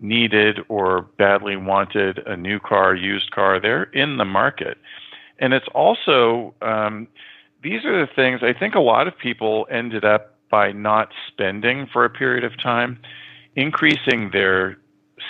needed 0.00 0.60
or 0.68 1.02
badly 1.18 1.56
wanted 1.56 2.18
a 2.26 2.36
new 2.36 2.58
car, 2.58 2.94
used 2.94 3.30
car, 3.30 3.60
they're 3.60 3.84
in 3.84 4.16
the 4.18 4.24
market. 4.24 4.78
And 5.38 5.52
it's 5.52 5.66
also, 5.74 6.54
um, 6.62 7.08
these 7.62 7.84
are 7.84 8.06
the 8.06 8.12
things 8.12 8.40
I 8.42 8.52
think 8.58 8.74
a 8.74 8.80
lot 8.80 9.08
of 9.08 9.16
people 9.16 9.66
ended 9.70 10.04
up 10.04 10.34
by 10.50 10.72
not 10.72 11.08
spending 11.28 11.88
for 11.92 12.04
a 12.04 12.10
period 12.10 12.44
of 12.44 12.60
time, 12.62 13.00
increasing 13.56 14.30
their 14.32 14.78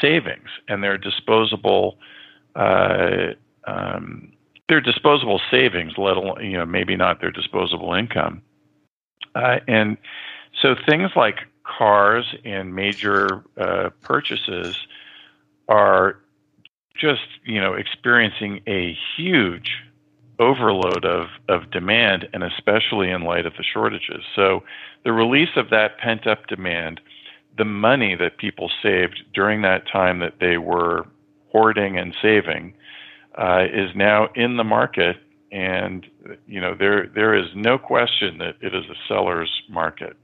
savings 0.00 0.48
and 0.68 0.82
their 0.82 0.98
disposable. 0.98 1.98
Uh, 2.54 3.32
um, 3.66 4.30
their 4.68 4.80
disposable 4.80 5.40
savings, 5.50 5.92
let 5.98 6.16
alone 6.16 6.44
you 6.44 6.56
know 6.56 6.64
maybe 6.64 6.96
not 6.96 7.20
their 7.20 7.30
disposable 7.30 7.92
income, 7.92 8.42
uh, 9.34 9.58
and 9.66 9.96
so 10.60 10.74
things 10.88 11.10
like 11.16 11.40
cars 11.64 12.34
and 12.44 12.74
major 12.74 13.44
uh, 13.58 13.90
purchases 14.02 14.76
are 15.68 16.18
just 16.96 17.26
you 17.44 17.60
know 17.60 17.74
experiencing 17.74 18.60
a 18.66 18.96
huge 19.16 19.82
overload 20.38 21.04
of, 21.04 21.28
of 21.48 21.70
demand, 21.70 22.28
and 22.32 22.42
especially 22.42 23.10
in 23.10 23.22
light 23.22 23.46
of 23.46 23.54
the 23.56 23.64
shortages. 23.64 24.22
So, 24.34 24.62
the 25.04 25.12
release 25.12 25.50
of 25.56 25.70
that 25.70 25.98
pent 25.98 26.26
up 26.26 26.46
demand, 26.46 27.00
the 27.56 27.64
money 27.64 28.14
that 28.16 28.38
people 28.38 28.70
saved 28.82 29.22
during 29.34 29.62
that 29.62 29.86
time 29.86 30.18
that 30.20 30.40
they 30.40 30.58
were 30.58 31.06
hoarding 31.52 31.98
and 31.98 32.14
saving, 32.20 32.74
uh, 33.36 33.66
is 33.72 33.90
now 33.94 34.28
in 34.34 34.56
the 34.56 34.64
market. 34.64 35.16
And 35.52 36.06
you 36.48 36.60
know 36.60 36.74
there 36.76 37.06
there 37.14 37.32
is 37.32 37.46
no 37.54 37.78
question 37.78 38.38
that 38.38 38.56
it 38.60 38.74
is 38.74 38.84
a 38.86 38.96
seller's 39.06 39.62
market. 39.68 40.16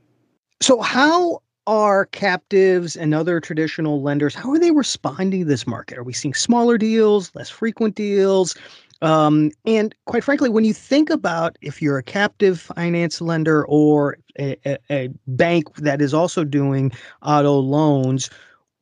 So 0.61 0.81
how 0.81 1.41
are 1.67 2.07
captives 2.07 2.97
and 2.97 3.15
other 3.15 3.39
traditional 3.39 4.03
lenders 4.03 4.35
how 4.35 4.51
are 4.51 4.59
they 4.59 4.71
responding 4.71 5.41
to 5.41 5.47
this 5.47 5.67
market 5.67 5.99
are 5.99 6.03
we 6.03 6.13
seeing 6.13 6.33
smaller 6.33 6.79
deals 6.79 7.31
less 7.35 7.51
frequent 7.51 7.95
deals 7.95 8.57
um, 9.03 9.51
and 9.65 9.95
quite 10.07 10.25
frankly, 10.25 10.49
when 10.49 10.65
you 10.65 10.75
think 10.75 11.11
about 11.11 11.57
if 11.63 11.81
you're 11.81 11.99
a 11.99 12.03
captive 12.03 12.61
finance 12.61 13.21
lender 13.21 13.65
or 13.67 14.19
a, 14.39 14.57
a, 14.67 14.79
a 14.91 15.09
bank 15.27 15.75
that 15.77 16.03
is 16.03 16.13
also 16.13 16.45
doing 16.45 16.93
auto 17.23 17.55
loans, 17.55 18.31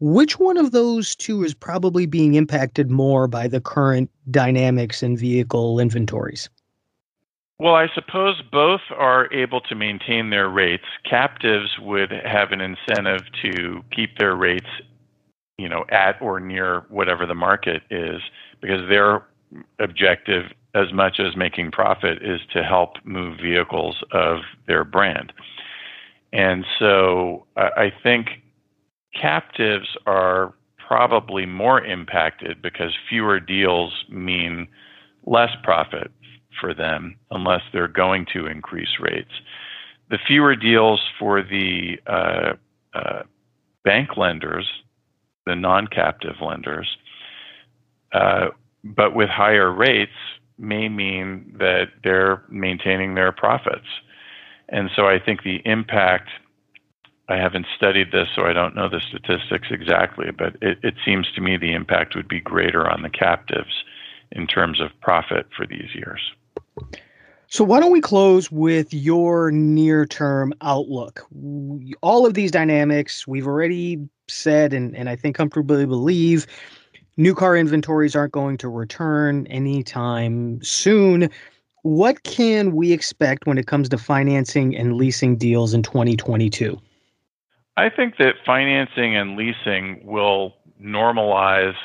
which 0.00 0.38
one 0.38 0.56
of 0.56 0.72
those 0.72 1.14
two 1.14 1.44
is 1.44 1.54
probably 1.54 2.06
being 2.06 2.34
impacted 2.34 2.90
more 2.90 3.28
by 3.28 3.48
the 3.48 3.60
current 3.60 4.10
dynamics 4.30 5.02
in 5.02 5.16
vehicle 5.16 5.78
inventories? 5.78 6.48
Well, 7.60 7.74
I 7.74 7.88
suppose 7.92 8.40
both 8.52 8.82
are 8.96 9.32
able 9.32 9.60
to 9.62 9.74
maintain 9.74 10.30
their 10.30 10.48
rates. 10.48 10.84
Captives 11.08 11.76
would 11.80 12.12
have 12.12 12.52
an 12.52 12.60
incentive 12.60 13.22
to 13.42 13.82
keep 13.90 14.16
their 14.18 14.36
rates 14.36 14.68
you 15.58 15.68
know, 15.68 15.84
at 15.90 16.20
or 16.22 16.40
near 16.40 16.84
whatever 16.88 17.26
the 17.26 17.34
market 17.34 17.82
is, 17.90 18.22
because 18.60 18.88
their 18.88 19.26
objective, 19.78 20.52
as 20.74 20.92
much 20.92 21.20
as 21.20 21.36
making 21.36 21.70
profit, 21.70 22.22
is 22.22 22.40
to 22.52 22.62
help 22.62 22.96
move 23.04 23.38
vehicles 23.40 24.02
of 24.12 24.40
their 24.66 24.84
brand. 24.84 25.32
And 26.32 26.64
so 26.78 27.46
I 27.56 27.90
think 28.02 28.42
captives 29.18 29.96
are 30.06 30.54
probably 30.76 31.46
more 31.46 31.84
impacted 31.84 32.62
because 32.62 32.92
fewer 33.08 33.40
deals 33.40 33.92
mean 34.08 34.68
less 35.26 35.50
profit 35.62 36.10
for 36.60 36.74
them 36.74 37.16
unless 37.30 37.62
they're 37.72 37.88
going 37.88 38.26
to 38.32 38.46
increase 38.46 38.98
rates. 39.00 39.30
The 40.10 40.18
fewer 40.26 40.56
deals 40.56 41.00
for 41.18 41.42
the 41.42 41.98
uh, 42.06 42.54
uh, 42.94 43.22
bank 43.84 44.16
lenders, 44.16 44.66
the 45.44 45.54
non 45.54 45.86
captive 45.86 46.36
lenders, 46.40 46.88
uh, 48.12 48.48
but 48.96 49.14
with 49.14 49.28
higher 49.28 49.72
rates 49.72 50.12
may 50.58 50.88
mean 50.88 51.54
that 51.58 51.88
they're 52.02 52.42
maintaining 52.48 53.14
their 53.14 53.32
profits. 53.32 53.86
And 54.68 54.90
so 54.94 55.06
I 55.06 55.18
think 55.18 55.42
the 55.42 55.62
impact, 55.64 56.30
I 57.28 57.36
haven't 57.36 57.66
studied 57.76 58.12
this, 58.12 58.28
so 58.34 58.42
I 58.42 58.52
don't 58.52 58.74
know 58.74 58.88
the 58.88 59.00
statistics 59.08 59.68
exactly, 59.70 60.30
but 60.36 60.56
it, 60.60 60.78
it 60.82 60.94
seems 61.04 61.30
to 61.34 61.40
me 61.40 61.56
the 61.56 61.72
impact 61.72 62.14
would 62.16 62.28
be 62.28 62.40
greater 62.40 62.90
on 62.90 63.02
the 63.02 63.10
captives 63.10 63.84
in 64.32 64.46
terms 64.46 64.80
of 64.80 64.90
profit 65.00 65.46
for 65.56 65.66
these 65.66 65.94
years. 65.94 66.20
So, 67.50 67.64
why 67.64 67.80
don't 67.80 67.92
we 67.92 68.02
close 68.02 68.50
with 68.52 68.92
your 68.92 69.50
near 69.50 70.04
term 70.04 70.52
outlook? 70.60 71.26
All 72.02 72.26
of 72.26 72.34
these 72.34 72.50
dynamics 72.50 73.26
we've 73.26 73.46
already 73.46 74.06
said, 74.28 74.74
and, 74.74 74.94
and 74.94 75.08
I 75.08 75.16
think 75.16 75.34
comfortably 75.34 75.86
believe 75.86 76.46
new 77.18 77.34
car 77.34 77.56
inventories 77.56 78.16
aren't 78.16 78.32
going 78.32 78.56
to 78.58 78.68
return 78.68 79.46
anytime 79.48 80.62
soon. 80.62 81.28
What 81.82 82.22
can 82.22 82.74
we 82.74 82.92
expect 82.92 83.46
when 83.46 83.58
it 83.58 83.66
comes 83.66 83.88
to 83.90 83.98
financing 83.98 84.74
and 84.74 84.94
leasing 84.94 85.36
deals 85.36 85.74
in 85.74 85.82
2022? 85.82 86.80
I 87.76 87.90
think 87.90 88.16
that 88.18 88.34
financing 88.46 89.16
and 89.16 89.36
leasing 89.36 90.00
will 90.04 90.54
normalize 90.82 91.76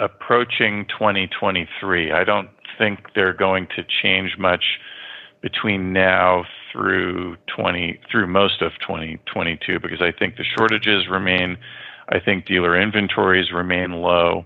approaching 0.00 0.86
2023. 0.86 2.12
I 2.12 2.24
don't 2.24 2.48
think 2.78 3.06
they're 3.14 3.32
going 3.32 3.66
to 3.76 3.84
change 3.84 4.36
much 4.38 4.78
between 5.40 5.92
now 5.92 6.44
through 6.72 7.36
20 7.54 8.00
through 8.10 8.26
most 8.26 8.62
of 8.62 8.72
2022 8.80 9.78
because 9.80 10.02
I 10.02 10.12
think 10.12 10.36
the 10.36 10.44
shortages 10.44 11.08
remain. 11.08 11.56
I 12.08 12.20
think 12.20 12.46
dealer 12.46 12.80
inventories 12.80 13.50
remain 13.52 13.92
low, 13.92 14.44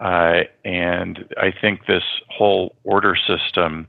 uh, 0.00 0.40
and 0.64 1.24
I 1.36 1.52
think 1.58 1.86
this 1.86 2.02
whole 2.28 2.76
order 2.84 3.16
system 3.16 3.86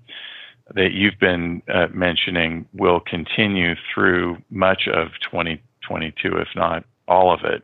that 0.73 0.91
you've 0.93 1.19
been 1.19 1.61
uh, 1.73 1.87
mentioning 1.93 2.65
will 2.73 2.99
continue 2.99 3.75
through 3.93 4.37
much 4.49 4.87
of 4.87 5.09
2022, 5.21 6.37
if 6.37 6.47
not 6.55 6.83
all 7.07 7.33
of 7.33 7.41
it. 7.43 7.63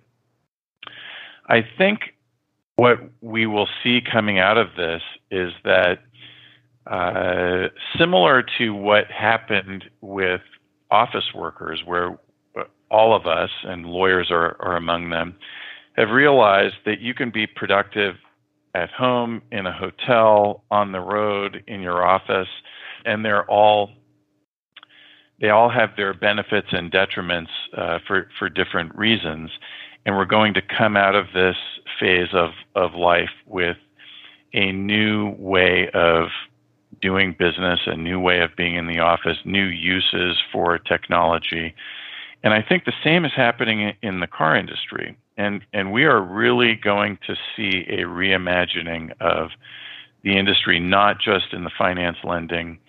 I 1.48 1.66
think 1.78 2.14
what 2.76 3.00
we 3.22 3.46
will 3.46 3.68
see 3.84 4.02
coming 4.02 4.40
out 4.40 4.58
of 4.58 4.70
this 4.78 5.02
is 5.30 5.52
that 5.64 6.00
uh, 6.88 7.70
similar 7.98 8.44
to 8.58 8.74
what 8.74 9.06
happened 9.12 9.86
with 10.02 10.42
office 10.90 11.34
workers, 11.34 11.84
where 11.86 12.18
all 12.90 13.16
of 13.16 13.26
us, 13.26 13.50
and 13.64 13.86
lawyers 13.86 14.30
are, 14.32 14.58
are 14.60 14.76
among 14.76 15.10
them, 15.10 15.36
have 15.96 16.10
realized 16.10 16.76
that 16.86 17.00
you 17.00 17.14
can 17.14 17.32
be 17.32 17.48
productive 17.48 18.16
at 18.74 18.90
home, 18.90 19.42
in 19.52 19.66
a 19.66 19.72
hotel, 19.72 20.64
on 20.72 20.92
the 20.92 21.00
road, 21.00 21.64
in 21.68 21.82
your 21.82 22.06
office, 22.06 22.48
and 23.06 23.26
they're 23.26 23.50
all 23.50 23.92
they 25.40 25.50
all 25.50 25.70
have 25.70 25.96
their 25.98 26.14
benefits 26.14 26.68
and 26.72 26.92
detriments 26.92 27.50
uh, 27.76 28.00
for 28.08 28.30
for 28.38 28.48
different 28.48 28.96
reasons, 28.96 29.50
and 30.06 30.16
we're 30.16 30.26
going 30.26 30.54
to 30.54 30.62
come 30.62 30.96
out 30.96 31.16
of 31.16 31.28
this 31.34 31.58
phase 32.00 32.30
of 32.34 32.52
of 32.76 32.94
life 32.94 33.32
with 33.48 33.78
a 34.54 34.72
new 34.72 35.36
way 35.38 35.90
of 35.94 36.28
doing 37.02 37.36
business, 37.38 37.80
a 37.86 37.96
new 37.96 38.20
way 38.20 38.42
of 38.42 38.56
being 38.56 38.76
in 38.76 38.88
the 38.88 39.00
office, 39.00 39.38
new 39.46 39.66
uses 39.66 40.38
for 40.52 40.78
technology. 40.78 41.74
And 42.44 42.54
I 42.54 42.62
think 42.62 42.86
the 42.86 42.94
same 43.04 43.26
is 43.26 43.32
happening 43.36 43.94
in 44.02 44.20
the 44.20 44.28
car 44.28 44.56
industry. 44.56 45.16
And, 45.38 45.62
and 45.74 45.92
we 45.92 46.04
are 46.04 46.22
really 46.22 46.76
going 46.76 47.18
to 47.28 47.36
see 47.56 47.86
a 47.88 48.02
reimagining 48.02 49.14
of 49.22 49.50
the 50.24 50.38
industry, 50.38 50.80
not 50.80 51.20
just 51.20 51.54
in 51.54 51.64
the 51.64 51.72
finance 51.78 52.18
lending 52.24 52.80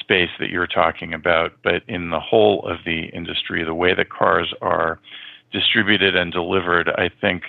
space 0.00 0.30
that 0.38 0.50
you're 0.50 0.66
talking 0.66 1.14
about, 1.14 1.52
but 1.62 1.82
in 1.88 2.10
the 2.10 2.20
whole 2.20 2.66
of 2.68 2.78
the 2.84 3.04
industry. 3.06 3.64
The 3.64 3.74
way 3.74 3.94
that 3.94 4.10
cars 4.10 4.52
are 4.60 4.98
distributed 5.52 6.16
and 6.16 6.32
delivered, 6.32 6.88
I 6.88 7.10
think, 7.20 7.44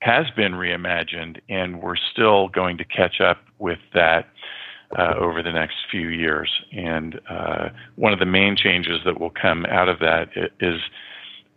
has 0.00 0.26
been 0.36 0.52
reimagined, 0.52 1.40
and 1.48 1.80
we're 1.82 1.96
still 1.96 2.48
going 2.48 2.78
to 2.78 2.84
catch 2.84 3.20
up 3.20 3.38
with 3.58 3.78
that 3.94 4.28
uh, 4.98 5.14
over 5.18 5.42
the 5.42 5.52
next 5.52 5.76
few 5.90 6.08
years. 6.08 6.50
And 6.72 7.20
uh, 7.28 7.68
one 7.96 8.12
of 8.12 8.18
the 8.18 8.26
main 8.26 8.56
changes 8.56 9.00
that 9.04 9.18
will 9.20 9.30
come 9.30 9.64
out 9.66 9.88
of 9.88 9.98
that 10.00 10.28
is 10.60 10.80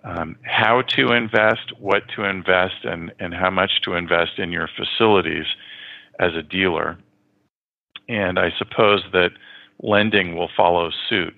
um, 0.07 0.37
how 0.43 0.83
to 0.95 1.11
invest, 1.11 1.73
what 1.79 2.03
to 2.15 2.23
invest, 2.23 2.85
and, 2.85 3.11
and 3.19 3.33
how 3.33 3.49
much 3.49 3.81
to 3.83 3.93
invest 3.93 4.39
in 4.39 4.51
your 4.51 4.69
facilities 4.75 5.45
as 6.19 6.33
a 6.33 6.41
dealer. 6.41 6.97
And 8.07 8.39
I 8.39 8.51
suppose 8.57 9.03
that 9.11 9.31
lending 9.83 10.35
will 10.35 10.49
follow 10.55 10.91
suit. 11.09 11.35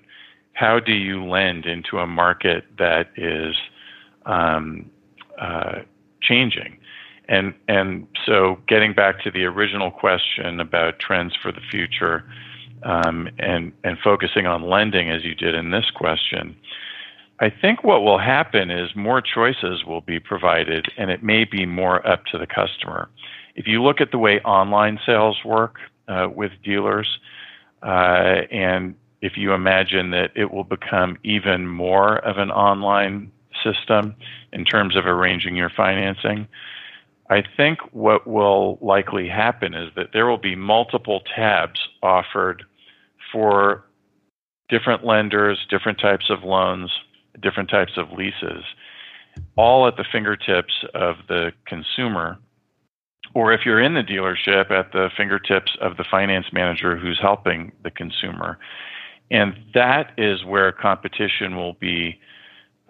How 0.52 0.78
do 0.78 0.92
you 0.92 1.24
lend 1.24 1.66
into 1.66 1.98
a 1.98 2.06
market 2.06 2.64
that 2.78 3.08
is 3.16 3.56
um, 4.26 4.88
uh, 5.40 5.80
changing? 6.22 6.78
And 7.28 7.54
and 7.68 8.06
so 8.26 8.58
getting 8.68 8.92
back 8.92 9.22
to 9.22 9.30
the 9.30 9.44
original 9.44 9.90
question 9.90 10.60
about 10.60 10.98
trends 10.98 11.34
for 11.40 11.52
the 11.52 11.60
future, 11.70 12.24
um, 12.82 13.28
and 13.38 13.72
and 13.84 13.98
focusing 14.02 14.46
on 14.46 14.62
lending 14.62 15.10
as 15.10 15.24
you 15.24 15.34
did 15.34 15.54
in 15.54 15.70
this 15.70 15.90
question, 15.94 16.56
I 17.40 17.48
think 17.48 17.82
what 17.82 18.02
will 18.02 18.18
happen 18.18 18.70
is 18.70 18.94
more 18.94 19.22
choices 19.22 19.84
will 19.86 20.02
be 20.02 20.20
provided, 20.20 20.88
and 20.98 21.10
it 21.10 21.22
may 21.22 21.44
be 21.44 21.64
more 21.64 22.06
up 22.06 22.26
to 22.26 22.38
the 22.38 22.46
customer. 22.46 23.08
If 23.54 23.66
you 23.66 23.82
look 23.82 24.02
at 24.02 24.10
the 24.10 24.18
way 24.18 24.40
online 24.40 25.00
sales 25.06 25.38
work 25.42 25.76
uh, 26.06 26.28
with 26.34 26.52
dealers, 26.62 27.18
uh, 27.82 28.42
and 28.50 28.94
if 29.22 29.38
you 29.38 29.54
imagine 29.54 30.10
that 30.10 30.32
it 30.36 30.52
will 30.52 30.64
become 30.64 31.16
even 31.24 31.66
more 31.66 32.18
of 32.18 32.36
an 32.36 32.50
online 32.50 33.32
system 33.64 34.14
in 34.52 34.66
terms 34.66 34.94
of 34.94 35.06
arranging 35.06 35.56
your 35.56 35.70
financing, 35.70 36.46
I 37.30 37.42
think 37.56 37.78
what 37.92 38.26
will 38.26 38.78
likely 38.82 39.28
happen 39.28 39.72
is 39.72 39.90
that 39.96 40.08
there 40.12 40.26
will 40.26 40.38
be 40.38 40.56
multiple 40.56 41.22
tabs 41.34 41.80
offered 42.02 42.64
for 43.32 43.84
different 44.68 45.06
lenders, 45.06 45.58
different 45.70 45.98
types 45.98 46.28
of 46.28 46.44
loans, 46.44 46.90
different 47.40 47.70
types 47.70 47.92
of 47.96 48.12
leases, 48.12 48.64
all 49.56 49.86
at 49.86 49.96
the 49.96 50.04
fingertips 50.10 50.84
of 50.94 51.16
the 51.28 51.52
consumer. 51.66 52.38
Or 53.34 53.52
if 53.52 53.60
you're 53.64 53.80
in 53.80 53.94
the 53.94 54.02
dealership, 54.02 54.70
at 54.70 54.92
the 54.92 55.10
fingertips 55.16 55.76
of 55.80 55.96
the 55.96 56.04
finance 56.10 56.46
manager 56.52 56.96
who's 56.96 57.18
helping 57.20 57.72
the 57.84 57.90
consumer. 57.90 58.58
And 59.30 59.56
that 59.74 60.12
is 60.18 60.44
where 60.44 60.72
competition 60.72 61.56
will 61.56 61.74
be 61.74 62.18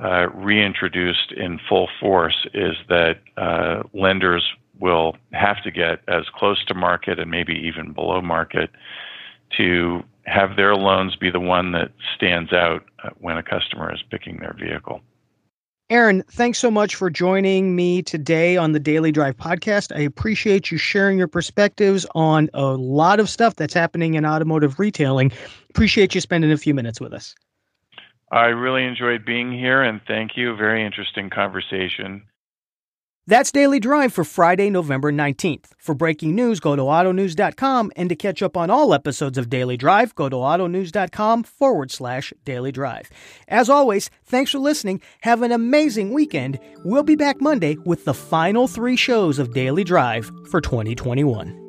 uh, 0.03 0.31
reintroduced 0.31 1.33
in 1.33 1.61
full 1.69 1.89
force 2.01 2.47
is 2.55 2.75
that 2.89 3.19
uh, 3.37 3.83
lenders 3.93 4.43
will 4.79 5.17
have 5.33 5.63
to 5.63 5.71
get 5.71 6.01
as 6.09 6.25
close 6.35 6.65
to 6.65 6.75
market 6.75 7.19
and 7.19 7.31
maybe 7.31 7.53
even 7.53 7.93
below 7.93 8.23
market 8.23 8.71
to 9.59 10.03
have 10.31 10.57
their 10.57 10.75
loans 10.77 11.17
be 11.17 11.31
the 11.31 11.41
one 11.41 11.73
that 11.73 11.91
stands 12.17 12.53
out 12.53 12.85
uh, 13.03 13.11
when 13.19 13.37
a 13.37 13.43
customer 13.43 13.93
is 13.93 14.03
picking 14.11 14.39
their 14.39 14.55
vehicle. 14.59 15.01
Aaron, 15.91 16.23
thanks 16.31 16.61
so 16.61 16.71
much 16.71 16.95
for 16.95 17.11
joining 17.11 17.75
me 17.75 18.01
today 18.01 18.57
on 18.57 18.71
the 18.71 18.79
Daily 18.79 19.11
Drive 19.11 19.37
podcast. 19.37 19.95
I 19.95 20.01
appreciate 20.03 20.71
you 20.71 20.79
sharing 20.79 21.19
your 21.19 21.27
perspectives 21.27 22.07
on 22.15 22.49
a 22.55 22.77
lot 22.77 23.19
of 23.19 23.29
stuff 23.29 23.57
that's 23.57 23.75
happening 23.75 24.15
in 24.15 24.25
automotive 24.25 24.79
retailing. 24.79 25.33
Appreciate 25.69 26.15
you 26.15 26.21
spending 26.21 26.53
a 26.53 26.57
few 26.57 26.75
minutes 26.75 27.01
with 27.01 27.13
us. 27.13 27.35
I 28.31 28.47
really 28.47 28.85
enjoyed 28.85 29.25
being 29.25 29.51
here 29.51 29.83
and 29.83 30.01
thank 30.07 30.37
you. 30.37 30.55
Very 30.55 30.87
interesting 30.87 31.29
conversation. 31.29 32.23
That's 33.27 33.53
Daily 33.53 33.79
Drive 33.79 34.13
for 34.13 34.25
Friday, 34.25 34.71
November 34.71 35.13
19th. 35.13 35.67
For 35.79 35.95
breaking 35.95 36.35
news, 36.35 36.59
go 36.59 36.75
to 36.75 36.83
autonews.com, 36.83 37.93
and 37.95 38.09
to 38.09 38.17
catch 38.17 38.43
up 38.43 38.57
on 38.57 38.71
all 38.71 38.95
episodes 38.95 39.39
of 39.39 39.49
Daily 39.49 39.77
Drive, 39.77 40.15
go 40.15 40.29
to 40.29 40.37
autonews.com 40.37 41.45
forward 41.45 41.91
slash 41.91 42.33
daily 42.45 42.73
drive. 42.73 43.11
As 43.47 43.69
always, 43.69 44.11
thanks 44.25 44.51
for 44.51 44.59
listening. 44.59 45.01
Have 45.21 45.43
an 45.43 45.53
amazing 45.53 46.13
weekend. 46.13 46.59
We'll 46.85 47.03
be 47.03 47.15
back 47.15 47.41
Monday 47.41 47.77
with 47.85 48.05
the 48.05 48.15
final 48.15 48.67
three 48.67 48.97
shows 48.97 49.39
of 49.39 49.53
Daily 49.53 49.85
Drive 49.85 50.31
for 50.51 50.61
2021. 50.61 51.60